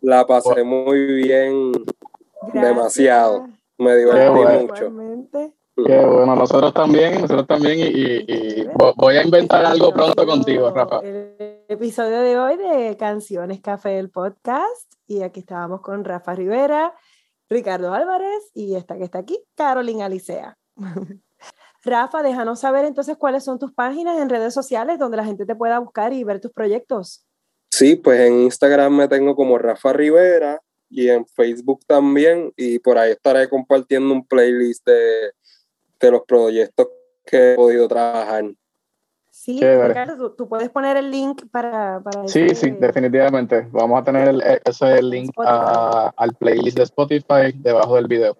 La 0.00 0.26
pasé 0.26 0.64
muy 0.64 1.06
bien. 1.06 1.72
Demasiado. 2.52 3.46
Me 3.78 3.96
divertí 3.96 4.66
mucho. 4.66 4.90
Qué 5.76 6.04
bueno, 6.06 6.36
nosotros 6.36 6.72
también, 6.72 7.14
nosotros 7.20 7.48
también, 7.48 7.78
y, 7.80 8.64
voy 8.96 9.16
a 9.16 9.24
inventar 9.24 9.66
algo 9.66 9.92
pronto 9.92 10.24
contigo, 10.24 10.70
Rafa. 10.70 11.00
El 11.00 11.64
episodio 11.68 12.20
de 12.20 12.38
hoy 12.38 12.56
de 12.56 12.96
Canciones 12.96 13.60
Café 13.60 13.90
del 13.90 14.08
Podcast, 14.08 14.92
y 15.08 15.22
aquí 15.22 15.40
estábamos 15.40 15.80
con 15.80 16.04
Rafa 16.04 16.36
Rivera, 16.36 16.94
Ricardo 17.48 17.92
Álvarez, 17.92 18.52
y 18.54 18.76
esta 18.76 18.96
que 18.96 19.02
está 19.02 19.18
aquí, 19.18 19.36
Carolina 19.56 20.04
Alicea. 20.04 20.56
Rafa, 21.84 22.22
déjanos 22.22 22.60
saber 22.60 22.84
entonces 22.84 23.16
cuáles 23.16 23.42
son 23.42 23.58
tus 23.58 23.72
páginas 23.72 24.20
en 24.20 24.30
redes 24.30 24.54
sociales 24.54 25.00
donde 25.00 25.16
la 25.16 25.24
gente 25.24 25.44
te 25.44 25.56
pueda 25.56 25.80
buscar 25.80 26.12
y 26.12 26.22
ver 26.22 26.40
tus 26.40 26.52
proyectos. 26.52 27.26
Sí, 27.72 27.96
pues 27.96 28.20
en 28.20 28.42
Instagram 28.42 28.94
me 28.94 29.08
tengo 29.08 29.34
como 29.34 29.58
Rafa 29.58 29.92
Rivera 29.92 30.60
y 30.88 31.08
en 31.08 31.26
Facebook 31.26 31.80
también, 31.84 32.52
y 32.56 32.78
por 32.78 32.96
ahí 32.96 33.10
estaré 33.10 33.48
compartiendo 33.48 34.14
un 34.14 34.24
playlist 34.24 34.86
de 34.86 35.32
de 36.06 36.12
los 36.12 36.22
proyectos 36.22 36.88
que 37.24 37.52
he 37.52 37.56
podido 37.56 37.88
trabajar. 37.88 38.44
Sí, 39.30 39.60
Ricardo, 39.60 40.32
tú, 40.32 40.48
puedes 40.48 40.70
poner 40.70 40.96
el 40.96 41.10
link 41.10 41.42
para... 41.50 42.00
para 42.00 42.26
sí, 42.28 42.54
sí, 42.54 42.70
definitivamente. 42.70 43.66
Vamos 43.72 44.00
a 44.00 44.04
tener 44.04 44.60
ese 44.64 45.02
link 45.02 45.32
al 45.36 46.34
playlist 46.38 46.78
de 46.78 46.84
Spotify 46.84 47.52
debajo 47.54 47.96
del 47.96 48.06
video. 48.06 48.36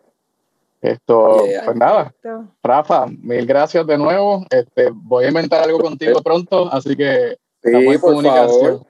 Esto, 0.80 1.42
pues 1.64 1.76
nada. 1.76 2.14
Rafa, 2.62 3.06
mil 3.06 3.46
gracias 3.46 3.86
de 3.86 3.98
nuevo. 3.98 4.44
Este, 4.50 4.90
voy 4.92 5.24
a 5.24 5.28
inventar 5.28 5.62
algo 5.62 5.78
contigo 5.78 6.20
pronto, 6.24 6.72
así 6.72 6.94
que 6.94 7.38
sí, 7.62 7.98
por 7.98 8.22
Favor. 8.22 8.86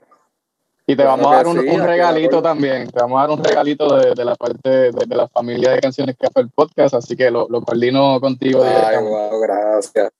Y 0.86 0.96
te 0.96 1.02
vamos 1.02 1.26
a 1.32 1.36
dar 1.36 1.46
un, 1.46 1.56
regalito 1.56 2.42
también. 2.42 2.90
Te 2.90 3.00
vamos 3.00 3.18
a 3.18 3.22
dar 3.22 3.30
un 3.30 3.42
regalito 3.42 3.96
de, 3.96 4.24
la 4.24 4.34
parte 4.34 4.68
de, 4.68 5.16
la 5.16 5.28
familia 5.28 5.70
de 5.70 5.80
canciones 5.80 6.16
que 6.16 6.26
hace 6.26 6.40
el 6.40 6.50
podcast, 6.50 6.94
así 6.94 7.16
que 7.16 7.30
lo, 7.30 7.48
lo 7.48 7.62
coordino 7.62 8.20
contigo. 8.20 8.62
Ay, 8.62 8.98
wow, 8.98 9.40
gracias. 9.40 10.10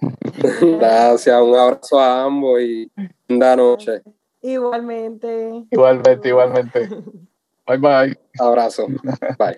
gracias, 0.78 1.42
un 1.42 1.56
abrazo 1.56 1.98
a 1.98 2.24
ambos 2.24 2.60
y 2.60 2.90
linda 3.26 3.56
noche. 3.56 4.02
Igualmente. 4.40 5.64
Igualmente, 5.70 6.28
igualmente. 6.28 6.88
Bye 7.66 7.78
bye. 7.78 8.18
Abrazo. 8.38 8.86
Bye. 9.38 9.56